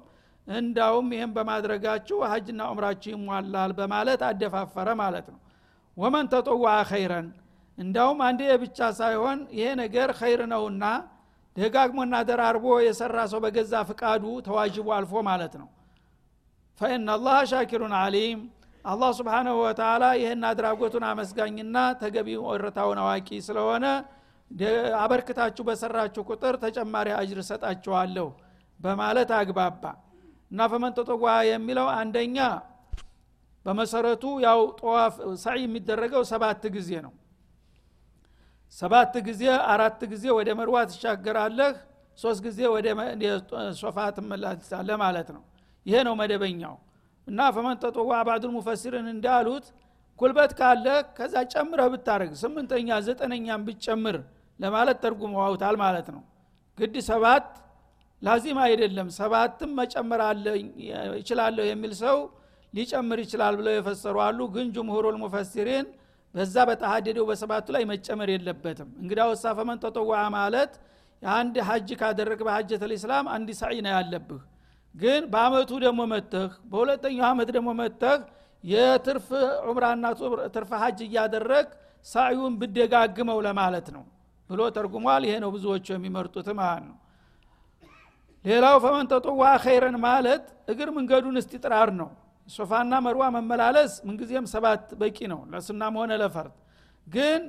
እንዳውም 0.47 1.07
ይህም 1.15 1.31
በማድረጋችሁ 1.37 2.19
ሀጅና 2.33 2.61
ዑምራችሁ 2.71 3.11
ይሟላል 3.15 3.73
በማለት 3.79 4.21
አደፋፈረ 4.29 4.89
ማለት 5.01 5.27
ነው 5.33 5.39
ወመን 5.97 6.27
ተጠዋ 6.33 6.65
ኸይረን። 6.91 7.29
እንዳውም 7.79 8.19
አንዴ 8.27 8.43
ብቻ 8.63 8.79
ሳይሆን 8.99 9.39
ይሄ 9.57 9.69
ነገር 9.83 10.09
ኸይር 10.19 10.41
ነውና 10.53 10.85
ደጋግሞና 11.57 12.15
ደራርቦ 12.29 12.67
የሰራ 12.87 13.19
ሰው 13.33 13.41
በገዛ 13.45 13.73
ፍቃዱ 13.91 14.25
ተዋጅቡ 14.47 14.87
አልፎ 14.97 15.23
ማለት 15.29 15.55
ነው። 15.61 15.69
ፈኢና 16.81 17.09
አላህ 17.17 17.39
ሻኪሩን 17.51 17.95
አሊም 18.01 18.41
አላህ 18.85 19.11
ስብሓናሁ 19.19 19.55
ወተላ 19.63 20.05
ይህን 20.21 20.43
አድራጎቱን 20.49 21.05
አመስጋኝና 21.09 21.77
ተገቢ 22.03 22.29
ወረታውን 22.45 22.99
አዋቂ 23.03 23.29
ስለሆነ 23.47 23.87
አበርክታችሁ 25.01 25.63
በሰራችሁ 25.69 26.23
ቁጥር 26.31 26.55
ተጨማሪ 26.65 27.09
አጅር 27.17 27.39
ሰጣችኋለሁ 27.49 28.27
በማለት 28.81 29.31
አግባባ። 29.39 29.85
እና 30.51 30.67
ፈመን 30.73 30.93
ተጠዋ 30.99 31.25
የሚለው 31.49 31.89
አንደኛ 31.97 32.39
በመሰረቱ 33.67 34.25
ያው 34.45 34.61
ጠዋፍ 34.81 35.15
ሳይ 35.43 35.59
የሚደረገው 35.63 36.23
ሰባት 36.31 36.65
ጊዜ 36.77 36.91
ነው። 37.07 37.13
ሰባት 38.75 39.15
ጊዜ 39.27 39.43
አራት 39.73 40.01
ጊዜ 40.13 40.25
ወደ 40.39 40.49
መርዋ 40.59 40.77
ትሻገራለህ 40.91 41.75
ሶስት 42.19 42.41
ጊዜ 42.47 42.61
ወደ 42.75 42.87
ሶፋ 43.81 43.99
ትመላሳለህ 44.17 44.97
ማለት 45.05 45.29
ነው። 45.37 45.43
ይሄ 45.87 45.97
ነው 46.07 46.15
መደበኛው። 46.21 46.75
እና 47.29 47.41
ፈመን 47.55 47.77
ባዕዱል 48.27 48.53
ሙፈሲርን 48.57 49.07
እንዳሉት 49.15 49.67
ጉልበት 50.19 50.53
ካለ 50.59 50.87
ከዛ 51.17 51.35
ጨምረህ 51.53 51.89
ብታደረግ 51.95 52.31
ስምንተኛ 52.43 52.89
ዘጠነኛም 53.07 53.65
ብትጨምር 53.67 54.17
ለማለት 54.61 54.99
ተርጉመዋውታል 55.03 55.77
ማለት 55.83 56.07
ነው። 56.15 56.23
ግድ 56.79 56.95
ሰባት 57.09 57.49
ላዚም 58.23 58.59
አይደለም 58.65 59.09
ሰባትም 59.19 59.71
መጨመር 59.81 60.21
አለ 60.29 60.45
ይችላለሁ 61.21 61.65
የሚል 61.71 61.93
ሰው 62.03 62.17
ሊጨምር 62.75 63.19
ይችላል 63.25 63.55
ብለው 63.61 63.75
የፈሰሩ 63.77 64.17
አሉ። 64.25 64.41
ግን 64.55 64.67
ጅምሁሩል 64.77 65.17
ሙፈሲሪን 65.23 65.87
በዛ 66.35 66.57
በተሃደደው 66.69 67.25
በሰባቱ 67.29 67.67
ላይ 67.75 67.85
መጨመር 67.91 68.29
የለበትም። 68.33 68.89
እንግዳ 69.03 69.21
ወሳ 69.31 69.45
ፈመን 69.59 69.79
ተጠዋ 69.85 70.11
ማለት 70.37 70.73
አንድ 71.23 71.55
ሀጅ 71.69 71.89
ካደረግ 72.01 72.41
በሀጀት 72.47 72.83
ልእስላም 72.91 73.27
አንድ 73.35 73.49
ሳዒ 73.61 73.77
ነው 73.87 73.93
ያለብህ። 73.97 74.43
ግን 74.95 75.23
በአመቱ 75.33 75.71
ደግሞ 75.85 76.01
መተህ 76.11 76.51
በሁለተኛው 76.71 77.27
አመት 77.31 77.49
ደግሞ 77.57 77.71
መተህ 77.81 78.21
የትርፍ 78.65 79.27
ዑምራና 79.65 80.05
ትርፍ 80.55 80.71
ሀጅ 80.83 80.99
እያደረግ 81.07 81.67
ሳዩን 82.07 82.55
ብደጋግመው 82.61 83.39
ለማለት 83.47 83.89
ነው 83.97 84.05
ብሎ 84.51 84.61
ተርጉሟል። 84.77 85.23
ይሄ 85.29 85.35
ነው 85.45 85.51
ብዙዎቹ 85.57 85.87
የሚመርጡት 85.95 86.49
ማለት 86.61 86.85
ነው። 86.89 86.97
ሌላው 88.45 88.77
ፈመን 88.85 89.07
ተጠዋ 89.13 89.43
ኸይረን 89.63 89.97
ማለት 90.05 90.45
እግር 90.73 90.89
መንገዱን 90.97 91.37
እስቲጥራር 91.41 91.91
ነው 92.01 92.11
ሶፋና 92.47 92.95
መርዋ 93.05 93.25
መመላለስ 93.37 93.93
ምንጊዜም 94.09 94.47
ሰባት 94.53 94.85
በቂ 95.01 95.19
ነው 95.33 95.41
ለሱናም 95.53 95.95
ሆነ 96.01 96.13
ለፈርድ። 96.23 96.55
ግን 97.07 97.43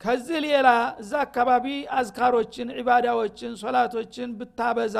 ከዚህ 0.00 0.38
ሌላ 0.46 0.68
እዛ 1.02 1.12
አካባቢ 1.26 1.66
አዝካሮችን 1.98 2.68
ዒባዳዎችን 2.78 3.52
ሶላቶችን 3.62 4.30
ብታበዛ 4.38 4.96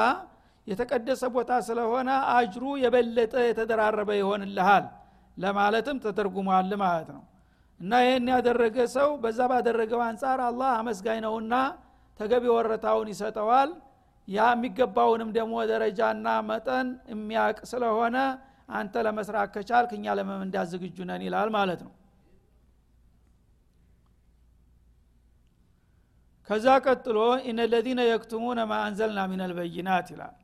የተቀደሰ 0.66 1.22
ቦታ 1.34 1.52
ስለሆነ 1.66 2.08
አጅሩ 2.34 2.64
የበለጠ 2.82 3.34
የተደራረበ 3.48 4.10
ይሆንልሃል 4.20 4.84
ለማለትም 5.36 5.96
ተተርጉሟል 6.04 6.70
ማለት 6.82 7.08
ነው። 7.16 7.22
እና 7.80 7.92
ይህን 8.04 8.28
ያደረገ 8.34 8.76
ሰው 8.94 9.08
በዛ 9.22 9.40
ባደረገው 9.50 10.00
አንጻር 10.06 10.38
አላህ 10.46 10.70
አመስጋኝ 10.80 11.18
ነውና 11.26 11.54
ተገቢ 12.20 12.44
ወረታውን 12.56 13.08
ይሰጠዋል። 13.12 13.70
ያ 14.28 14.46
የሚገባውንም 14.52 15.30
ደግሞ 15.36 15.54
ደረጃና 15.72 16.28
መጠን 16.48 16.86
የሚያቅ 17.12 17.58
ስለሆነ 17.72 18.16
አንተ 18.68 19.02
ለመስራት 19.06 19.48
ከቻልክ 19.54 19.90
እኛ 19.96 20.14
ለመምንዳት 20.18 20.68
ዝግጁ 20.72 20.96
ነን 21.08 21.22
ይላል 21.26 21.48
ማለት 21.56 21.80
ነው። 21.86 21.92
ከዛ 26.50 26.66
ቀጥሎ 26.84 27.18
ኢነ 27.44 27.60
ለዚነ 27.70 28.00
የክቱሙነ 28.08 28.60
ማ 28.68 28.74
አንዘልና 28.86 29.20
ሚነል 29.30 29.52
በይናት 29.56 30.08
ይላል። 30.14 30.34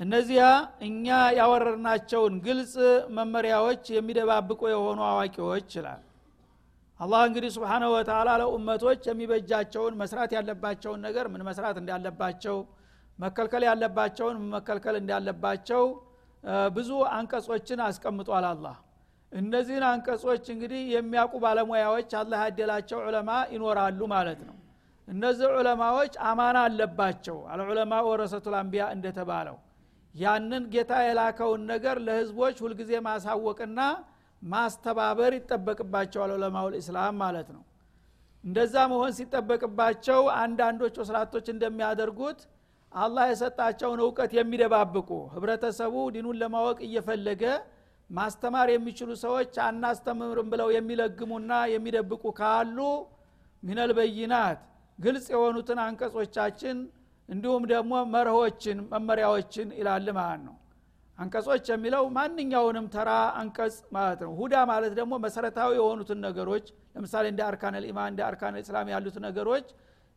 እነዚያ 0.00 0.44
እኛ 0.86 1.06
ያወረርናቸውን 1.38 2.34
ግልጽ 2.46 2.72
መመሪያዎች 3.16 3.84
የሚደባብቁ 3.96 4.60
የሆኑ 4.72 5.00
አዋቂዎች 5.10 5.68
ይላል። 5.78 6.02
አላህ 7.00 7.20
እንግዲህ 7.28 7.50
ስብሓነሁ 7.56 7.90
ወተላ 7.94 8.30
ለኡመቶች 8.40 9.02
የሚበጃቸውን 9.10 9.94
መስራት 10.02 10.32
ያለባቸውን 10.36 11.00
ነገር 11.06 11.26
ምን 11.32 11.42
መስራት 11.48 11.76
እንዳለባቸው 11.82 12.56
መከልከል 13.18 13.62
ያለባቸውን 13.68 14.36
መከልከል 14.54 14.96
እንዳለባቸው 15.00 15.82
ብዙ 16.74 16.90
አንቀጾችን 17.14 17.80
አስቀምጧል 17.86 18.46
አላህ። 18.50 18.76
እነዚህን 19.32 19.84
አንቀጾች 19.90 20.44
እንግዲህ 20.54 20.82
የሚያውቁ 20.94 21.34
ባለሙያዎች 21.44 22.10
አላህ 22.20 22.40
ያደላቸው 22.46 22.98
ዑለማ 23.06 23.30
ይኖራሉ 23.54 24.00
ማለት 24.12 24.40
ነው። 24.48 24.56
እነዚህ 25.08 25.46
ዑለማዎች 25.56 26.14
አማና 26.28 26.58
አለባቸው። 26.66 27.38
አልዑለማ 27.52 27.94
ወረሰቱል 28.08 28.54
አንቢያ 28.60 28.84
እንደተባለው 28.94 29.56
ያንን 30.14 30.64
ጌታ 30.72 30.92
የላከውን 31.04 31.62
ነገር 31.70 31.96
ለህዝቦች 32.06 32.56
ሁልጊዜ 32.64 32.92
ማሳወቅና 33.06 33.80
ማስተባበር 34.42 35.32
ይጠበቅባቸዋል 35.38 36.30
ዑለማውል 36.34 36.74
ኢስላም 36.80 37.16
ማለት 37.22 37.48
ነው። 37.56 37.62
እንደዛ 38.44 38.74
መሆን 38.92 39.12
ሲጠበቅባቸው 39.18 40.20
አንዳንዶች 40.38 40.94
ወስላቶች 41.02 41.46
እንደሚያደርጉት 41.52 42.40
አላህ 42.94 43.24
የሰጣቸውን 43.30 44.00
እውቀት 44.04 44.32
የሚደባብቁ 44.36 45.10
ህብረተሰቡ 45.34 45.94
ዲኑን 46.14 46.36
ለማወቅ 46.42 46.78
እየፈለገ 46.86 47.42
ማስተማር 48.10 48.68
የሚችሉ 48.72 49.10
ሰዎች 49.22 49.54
አናስተምርም 49.66 50.48
ብለው 50.52 50.68
የሚለግሙና 50.74 51.52
የሚደብቁ 51.72 52.24
ካሉ 52.38 52.78
ሚነል 53.62 53.92
በይናት 53.98 54.60
ግልጽ 54.98 55.26
የሆኑትን 55.34 55.78
አንቀጾቻችን 55.84 56.76
እንዲሁም 57.28 57.62
ደግሞ 57.72 57.94
መርሆችን 58.14 58.78
መመሪያዎችን 58.92 59.68
ይላል 59.78 60.08
ማለት 60.18 60.42
ነው። 60.48 60.54
አንቀጾች 61.18 61.66
የሚለው 61.72 62.04
ማንኛውንም 62.16 62.86
ተራ 62.94 63.10
አንቀጽ 63.40 63.76
ማለት 63.96 64.20
ነው። 64.24 64.32
ሁዳ 64.38 64.54
ማለት 64.70 64.92
ደግሞ 64.98 65.14
መሰረታዊ 65.24 65.70
የሆኑትን 65.78 66.18
ነገሮች 66.26 66.64
ለምሳሌ 66.94 67.24
እንደ 67.32 67.42
አርካን 67.48 67.76
ልኢማን 67.82 68.10
እንደ 68.12 68.22
አርካን 68.28 68.56
ልእስላም 68.58 68.88
ያሉት 68.94 69.16
ነገሮች 69.26 69.66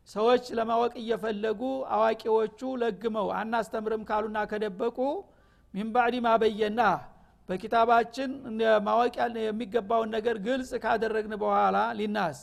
ሰዎች 0.10 0.44
ለማወቅ 0.58 0.94
እየፈለጉ 1.02 1.62
አዋቂዎቹ 1.96 2.60
ለግመው 2.82 3.28
አናስተምርም 3.40 4.04
ካሉና 4.10 4.38
ከደበቁ 4.52 4.98
ሚንባዕዲ 5.74 6.16
ማበየና 6.26 6.82
በኪታባችን 7.50 8.32
ማወቅ 8.88 9.16
የሚገባውን 9.42 10.10
ነገር 10.16 10.38
ግልጽ 10.48 10.72
ካደረግን 10.84 11.34
በኋላ 11.44 11.78
ሊናስ 12.00 12.40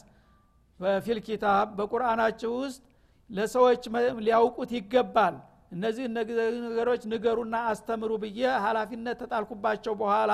በፊል 0.81 1.19
ኪታብ 1.27 1.67
በቁርአናችሁ 1.79 2.53
ውስጥ 2.63 2.83
ለሰዎች 3.31 3.83
ሊያውቁት 4.27 4.71
ይገባል። 4.79 5.35
እነዚህ 5.73 6.07
ነገሮች 6.15 7.03
ንገሩና 7.13 7.57
አስተምሩ 7.71 8.13
ብዬ 8.25 8.41
ሀላፊነት 8.65 9.19
ተጣልኩባቸው 9.23 9.95
በኋላ 10.03 10.33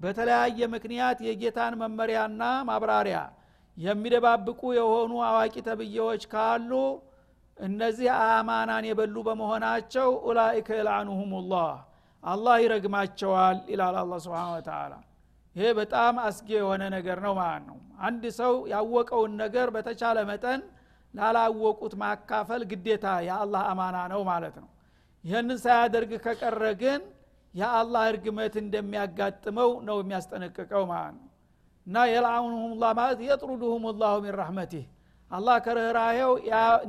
በተለያየ 0.00 0.60
ምክንያት 0.74 1.18
የጌታን 1.26 1.74
መመሪያና 1.82 2.40
ማብራሪያ 2.68 3.18
የሚደባብቁ 3.76 4.60
የሆኑ 4.76 5.12
አዋቂ 5.28 5.54
ተብዬዎች 5.68 6.22
ካሉ 6.32 6.72
እነዚህ 7.56 8.08
አማናን 8.30 8.84
የበሉ 8.88 9.16
በመሆናቸው 9.26 10.08
ኡላይከ 10.26 10.68
የልአኑሁም 10.78 11.32
ላህ 11.52 11.72
አላህ 12.22 12.56
ይረግማቸዋል 12.62 13.58
ይላል 13.72 13.96
አላ 14.00 14.18
ስብን 14.24 14.50
ወተላ 14.54 14.92
ይሄ 15.56 15.66
በጣም 15.78 16.14
አስጊ 16.26 16.48
የሆነ 16.56 16.82
ነገር 16.94 17.18
ነው 17.24 17.32
ማለት 17.40 17.64
ነው። 17.70 17.78
አንድ 18.06 18.22
ሰው 18.38 18.52
ያወቀውን 18.72 19.32
ነገር 19.42 19.66
በተቻለ 19.74 20.18
መጠን 20.30 20.60
ላላወቁት 21.14 21.94
ማካፈል 22.02 22.62
ግዴታ 22.70 23.06
የአላህ 23.26 23.62
አማና 23.72 23.96
ነው 24.12 24.20
ማለት 24.30 24.54
ነው። 24.62 24.68
ይህንን 25.24 25.58
ሳያደርግ 25.64 26.12
ከቀረ 26.24 26.64
ግን 26.80 27.02
የአላህ 27.54 28.02
እርግመት 28.12 28.54
እንደሚያጋጥመው 28.62 29.70
ነው 29.88 29.96
የሚያስጠነቅቀው 30.02 30.84
ማለት 30.92 31.14
ነው 31.18 31.28
እና 31.86 31.96
የልአኑሁም 32.10 32.72
ላ 32.78 32.90
ማለት 32.98 33.20
የጥሩዱሁም 33.26 33.84
ላሁ 34.00 34.16
ሚን 34.24 34.34
ረሕመቲህ። 34.40 34.84
አላህ 35.30 35.56
ከርኅራሄው 35.64 36.32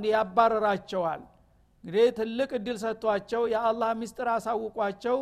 ያባረራቸዋል። 0.08 1.21
እንግዲህ 1.84 2.06
ትልቅ 2.17 2.49
እድል 2.58 2.77
ሰጥቷቸው 2.84 3.41
የአላህ 3.53 3.89
ምስጢር 4.01 4.27
አሳውቋቸው 4.34 5.17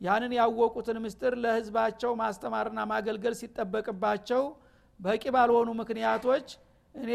ያንን 0.00 0.32
ያወቁትን 0.38 0.98
ምስጢር 1.04 1.34
ለህዝባቸው 1.42 2.10
ማስተማርና 2.20 2.80
ማገልገል 2.90 3.34
ሲጠበቅባቸው 3.40 4.42
በቂ 5.00 5.22
ባልሆኑ 5.34 5.68
ምክንያቶች 5.80 6.46
እኔ 6.94 7.10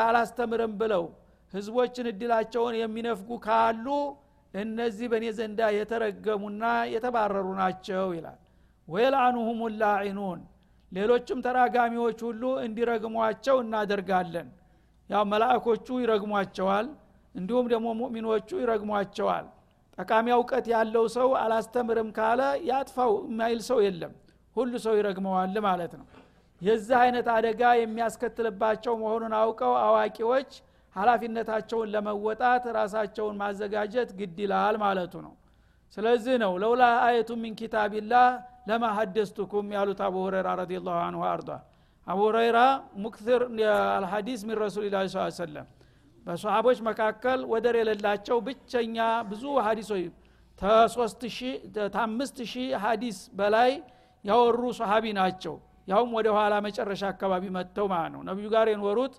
አላስተምርም 0.00 0.72
ብለው 0.80 1.04
ህዝቦችን 1.52 2.06
እድላቸውን 2.10 2.74
የሚነፍጉ 2.80 3.30
ካሉ 3.46 3.86
እነዚህ 4.54 5.06
በእኔ 5.12 5.26
ዘንዳ 5.36 5.60
የተረገሙና 5.74 6.62
የተባረሩ 6.92 7.48
ናቸው 7.60 8.06
ይላል። 8.16 8.38
ወየልአኑሁም 8.88 9.60
ላዒኑን 9.80 10.40
ሌሎችም 10.92 11.38
ተራጋሚዎች 11.44 12.18
ሁሉ 12.26 12.42
እንዲረግሟቸው 12.64 13.56
እናደርጋለን። 13.64 14.48
ያው 15.10 15.22
መላእኮቹ 15.32 15.86
ይረግሟቸዋል 16.02 16.86
እንዲሁም 17.34 17.66
ደግሞ 17.72 17.88
ሙእሚኖቹ 18.00 18.48
ይረግሟቸዋል። 18.62 19.46
ጠቃሚ 19.98 20.26
እውቀት 20.36 20.66
ያለው 20.72 21.04
ሰው 21.16 21.28
አላስተምርም 21.40 22.08
ካለ 22.16 22.40
ያጥፋው 22.68 23.12
የማይል 23.26 23.60
ሰው 23.68 23.78
የለም። 23.86 24.12
ሁሉ 24.56 24.72
ሰው 24.84 24.94
ይረግመዋል 24.98 25.56
ማለት 25.66 25.92
ነው። 26.00 26.06
የዚህ 26.60 26.96
አይነት 27.02 27.26
አደጋ 27.34 27.62
የሚያስከትልባቸው 27.78 28.94
መሆኑን 29.02 29.34
አውቀው 29.38 29.74
አዋቂዎች 29.84 30.50
ሀላፊነታቸውን 30.96 31.90
ለመወጣት 31.94 32.64
ራሳቸውን 32.76 33.36
ማዘጋጀት 33.42 34.10
ግድ 34.18 34.38
ይላል 34.44 34.76
ማለቱ 34.82 35.14
ነው። 35.26 35.34
ስለዚህ 35.96 36.34
ነው 36.42 36.52
ለውላ 36.62 36.84
አየቱ 37.06 37.30
ሚን 37.42 37.54
ኪታቢላህ 37.60 38.26
ለማ 38.66 38.84
ያሉት 39.74 40.00
አቡ 40.06 40.14
ሁረይራ 40.26 40.48
ረዲ 40.60 40.72
ላሁ 40.86 40.98
አንሁ 41.06 41.22
አርዷ 41.30 41.50
አቡ 42.06 42.18
ሁረይራ 42.28 42.58
ሙክትር 43.04 43.40
አልሐዲስ 43.96 44.40
ሚን 44.48 44.56
ረሱልላ 44.62 45.02
ስ 45.08 45.26
ሰለም 45.38 45.66
በሰሃቦች 46.26 46.78
መካከል 46.88 47.40
ወደር 47.52 47.76
የሌላቸው 47.80 48.38
ብቸኛ 48.46 48.96
ብዙ 49.30 49.44
ሀዲሶች 49.66 50.06
ተአምስት 51.94 52.38
ሺህ 52.44 52.70
ሀዲስ 52.82 53.18
በላይ 53.38 53.70
ያወሩ 54.24 54.62
ሰሃቢ 54.80 55.04
ናቸው። 55.18 55.54
ያውም 55.88 56.10
ወደ 56.16 56.28
ኋላ 56.36 56.54
መጨረሻ 56.66 57.02
አካባቢ 57.12 57.44
መጥተው 57.56 57.86
ማለት 57.92 58.10
ነው። 58.14 58.20
ነቢዩ 58.28 58.46
ጋር 58.54 58.66
የኖሩት 58.72 59.14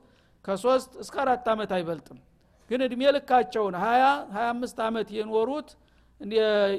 ከሶስት 0.45 0.91
እስከ 1.04 1.15
አራት 1.23 1.47
ዓመት 1.54 1.71
አይበልጥም። 1.77 2.19
ግን 2.69 2.82
እድሜ 2.86 3.01
ልካቸውን 3.15 3.75
ሀያ 3.84 4.04
ሀያ 4.36 4.45
አምስት 4.54 4.77
ዓመት 4.88 5.08
የኖሩት 5.17 5.69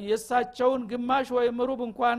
የእሳቸውን 0.07 0.83
ግማሽ 0.90 1.29
ወይም 1.37 1.59
ሩብ 1.70 1.81
እንኳን 1.88 2.18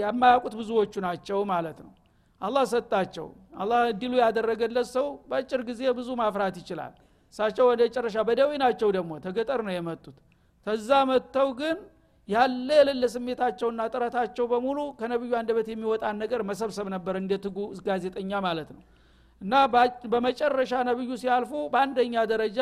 የማያውቁት 0.00 0.54
ብዙዎቹ 0.60 0.94
ናቸው 1.06 1.38
ማለት 1.52 1.78
ነው። 1.84 1.92
አላህ 2.40 2.64
ሰጣቸው። 2.72 3.26
አላህ 3.56 3.80
እድሉ 3.92 4.12
ያደረገለት 4.22 4.88
ሰው 4.94 5.06
በአጭር 5.28 5.60
ጊዜ 5.68 5.82
ብዙ 5.98 6.08
ማፍራት 6.20 6.56
ይችላል። 6.60 6.92
እሳቸው 7.34 7.66
ወደ 7.70 7.82
ጨረሻ 7.94 8.16
በደዊ 8.28 8.50
ናቸው 8.62 8.88
ደግሞ 8.96 9.12
ተገጠር 9.24 9.60
ነው 9.66 9.72
የመጡት። 9.76 10.16
ተዛ 10.66 10.90
መጥተው 11.10 11.48
ግን 11.60 11.76
ያለ 12.28 12.68
የሌለ 12.78 13.04
ስሜታቸውና 13.14 13.82
ጥረታቸው 13.92 14.44
በሙሉ 14.50 14.78
ከነቢዩ 14.98 15.32
አንደበት 15.38 15.68
የሚወጣን 15.72 16.16
ነገር 16.22 16.40
መሰብሰብ 16.50 16.86
ነበር 16.94 17.14
እንደ 17.20 17.32
ትጉ 17.44 17.56
ጋዜጠኛ 17.86 18.32
ማለት 18.46 18.68
ነው። 18.76 18.82
እና 19.40 19.54
በመጨረሻ 20.12 20.72
ነቢዩ 20.90 21.10
ሲያልፉ 21.22 21.52
በአንደኛ 21.72 22.14
ደረጃ 22.32 22.58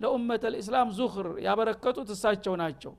ለኡመት 0.00 0.42
ልእስላም 0.52 0.88
ዙኽር 0.98 1.28
ያበረከቱት 1.46 2.10
እሳቸው 2.14 2.54
ናቸው። 2.62 2.92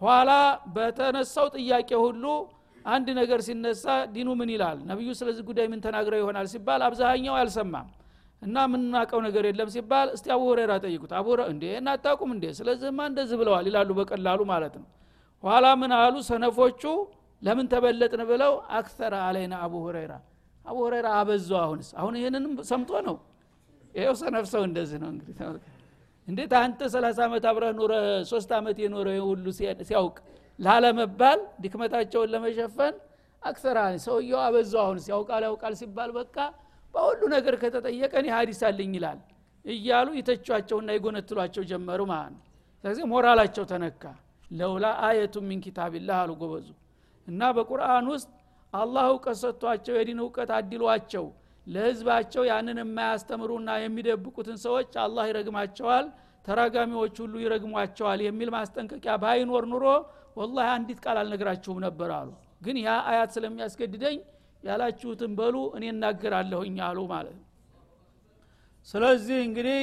ኋላ 0.00 0.30
በተነሳው 0.74 1.46
ጥያቄ 1.56 1.90
ሁሉ 2.04 2.24
አንድ 2.84 3.08
ነገር 3.18 3.40
ሲነሳ 3.46 3.84
ዲኑ 4.14 4.28
ምን 4.40 4.50
ይላል? 4.54 4.78
ነቢዩ 4.90 5.08
ስለዚህ 5.20 5.42
ጉዳይ 5.48 5.66
ምን 5.72 5.80
ተናግረው 5.86 6.18
ይሆናል 6.22 6.46
ሲባል 6.52 6.80
አብዛኛው 6.86 7.34
አልሰማም። 7.40 7.88
እና 8.42 8.56
የምናውቀው 8.66 9.20
ነገር 9.26 9.44
የለም 9.48 9.68
ሲባል 9.74 10.08
እስቲ 10.16 10.26
አቡ 10.34 10.42
ሁሬራ 10.50 10.72
ጠይቁት። 10.84 11.12
አቡ 11.18 11.26
እንዴ 11.52 11.64
እናታቁም 11.80 12.30
እንዴ? 12.34 12.44
ስለዚህማ 12.58 13.00
እንደዚህ 13.10 13.36
ብለዋል 13.40 13.64
ይላሉ 13.70 13.90
በቀላሉ 13.98 14.40
ማለት 14.52 14.74
ነው። 14.80 14.86
ኋላ 15.42 15.66
ምን 15.80 15.92
አሉ 15.98 16.14
ሰነፎቹ? 16.30 16.82
ለምን 17.42 17.66
ተበለጥን 17.72 18.22
ብለው 18.30 18.52
አክተረ 18.78 19.14
አለይና 19.26 19.54
አቡ 19.64 19.74
ሁረይራ። 19.84 20.12
አቡ 20.64 20.76
ሁረይራ 20.86 21.08
አበዙ 21.20 21.50
አሁንስ? 21.62 21.88
አሁን 22.00 22.14
ይህንንም 22.20 22.54
ሰምቶ 22.70 22.90
ነው? 23.08 23.16
ይኸው 23.94 24.16
ሰነፍ 24.22 24.44
ሰው 24.52 24.62
እንደዚህ 24.68 24.98
ነው 25.02 25.08
እንግዲህ። 25.12 25.36
እንዴት 26.28 26.52
አንተ 26.58 26.80
ሰላሳ 26.94 27.18
ዓመት 27.26 27.44
አብረህ 27.50 27.72
ኑረ 27.78 27.92
ሶስት 28.30 28.50
ዓመት 28.58 28.76
የኖረ 28.82 29.08
ሁሉ 29.28 29.44
ሲያውቅ 29.82 30.16
ላለመባል 30.60 31.40
ድክመታቸውን 31.62 32.30
ለመሸፈን 32.32 32.94
አክሰራ 33.42 33.78
ሰውየው 34.04 34.40
አበዙ 34.46 34.72
አሁንስ 34.82 35.04
ያውቃል 35.12 35.42
ያውቃል 35.48 35.74
ሲባል 35.80 36.10
በቃ 36.18 36.36
በሁሉ 36.94 37.20
ነገር 37.34 37.54
ከተጠየቀን 37.62 38.26
ሀዲስ 38.34 38.60
አለኝ 38.68 38.92
ይላል 38.98 39.18
እያሉ 39.64 40.08
ይተቿቸውና 40.18 40.90
ይጎነትሏቸው 40.96 41.62
ጀመሩ 41.70 42.00
ማለት 42.12 42.32
ነው። 42.34 42.42
ስለዚህ 42.84 43.04
ሞራላቸው 43.12 43.64
ተነካ። 43.72 44.02
ለውላ 44.50 44.86
አየቱ 45.06 45.34
ሚን 45.48 45.58
ኪታቢላህ 45.64 46.16
አሉ 46.22 46.30
ጎበዙ። 46.40 46.68
እና 47.26 47.50
በቁርአን 47.56 48.06
ውስጥ 48.12 48.28
አላህ 48.72 49.04
እውቀት 49.12 49.36
ሰጥቷቸው 49.42 49.94
የዲን 49.98 50.20
እውቀት 50.24 50.50
አድሏቸው 50.56 51.26
ለህዝባቸው 51.66 52.42
ያንን 52.50 52.78
የማያስተምሩና 52.82 53.70
የሚደብቁትን 53.82 54.58
ሰዎች 54.64 54.92
አላህ 55.02 55.24
ይረግማቸዋል 55.30 56.06
ተራጋሚዎች 56.44 57.16
ሁሉ 57.22 57.34
ይረግሟቸዋል 57.42 58.20
የሚል 58.26 58.48
ማስጠንቀቂያ 58.56 59.14
ባይኖር 59.24 59.64
ኑሮ 59.72 59.86
ወላሂ 60.36 60.66
አንዲት 60.74 60.98
ቃል 61.04 61.16
አልነግራችሁም 61.20 61.78
ነበር 61.86 62.10
አሉ። 62.18 62.30
ግን 62.62 62.76
ያ 62.82 62.92
አያት 63.10 63.30
ስለሚያስገድደኝ 63.36 64.16
ያላችሁትን 64.62 65.32
በሉ 65.38 65.56
እኔ 65.76 65.84
እናገራለሁኝ 65.92 66.76
አሉ 66.88 66.98
ማለት 67.12 67.36
ነው። 67.38 67.46
ስለዚህ 68.88 69.38
እንግዲህ 69.46 69.80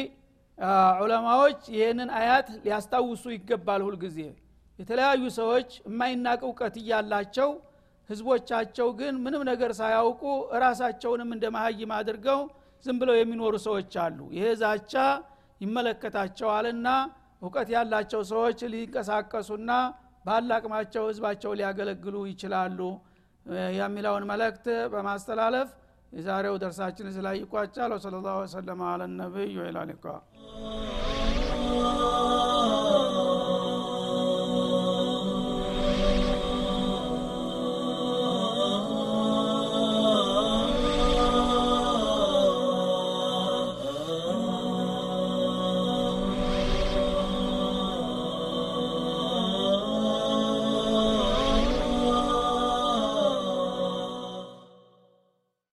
ዑለማዎች 1.02 1.62
ይህንን 1.74 2.10
አያት 2.20 2.48
ሊያስታውሱ 2.64 3.24
ይገባል 3.36 3.82
ሁልጊዜ 3.88 4.20
የተለያዩ 4.80 5.24
ሰዎች 5.38 5.70
የማይናቅ 5.86 6.40
እውቀት 6.48 6.76
እያላቸው 6.82 7.50
ህዝቦቻቸው 8.10 8.88
ግን 9.00 9.14
ምንም 9.24 9.42
ነገር 9.50 9.72
ሳያውቁ 9.80 10.22
እራሳቸውንም 10.58 11.30
እንደ 11.36 11.46
መሀይም 11.56 11.92
አድርገው 11.98 12.42
ዝም 12.86 12.98
ብለው 13.02 13.16
የሚኖሩ 13.18 13.54
ሰዎች 13.66 13.94
አሉ። 14.04 14.20
ይሄ 14.36 14.46
ዛቻ 14.62 14.94
ይመለከታቸዋልና 15.62 16.88
እውቀት 17.42 17.70
ያላቸው 17.76 18.22
ሰዎች 18.32 18.60
ሊንቀሳቀሱና 18.74 19.72
ባላቅማቸው 20.28 21.04
ህዝባቸው 21.10 21.52
ሊያገለግሉ 21.60 22.16
ይችላሉ። 22.32 22.80
የሚለውን 23.78 24.24
መልእክት 24.32 24.66
በማስተላለፍ 24.94 25.70
የዛሬው 26.12 26.56
ደርሳችን 26.64 27.08
ስላይ 27.16 27.36
ይቋጫል። 27.42 27.92
ወሰለ 27.96 28.16
ላሁ 28.26 28.38
ወሰለም 28.44 28.82
አለ 28.90 29.02
ነቢዩ 29.18 29.56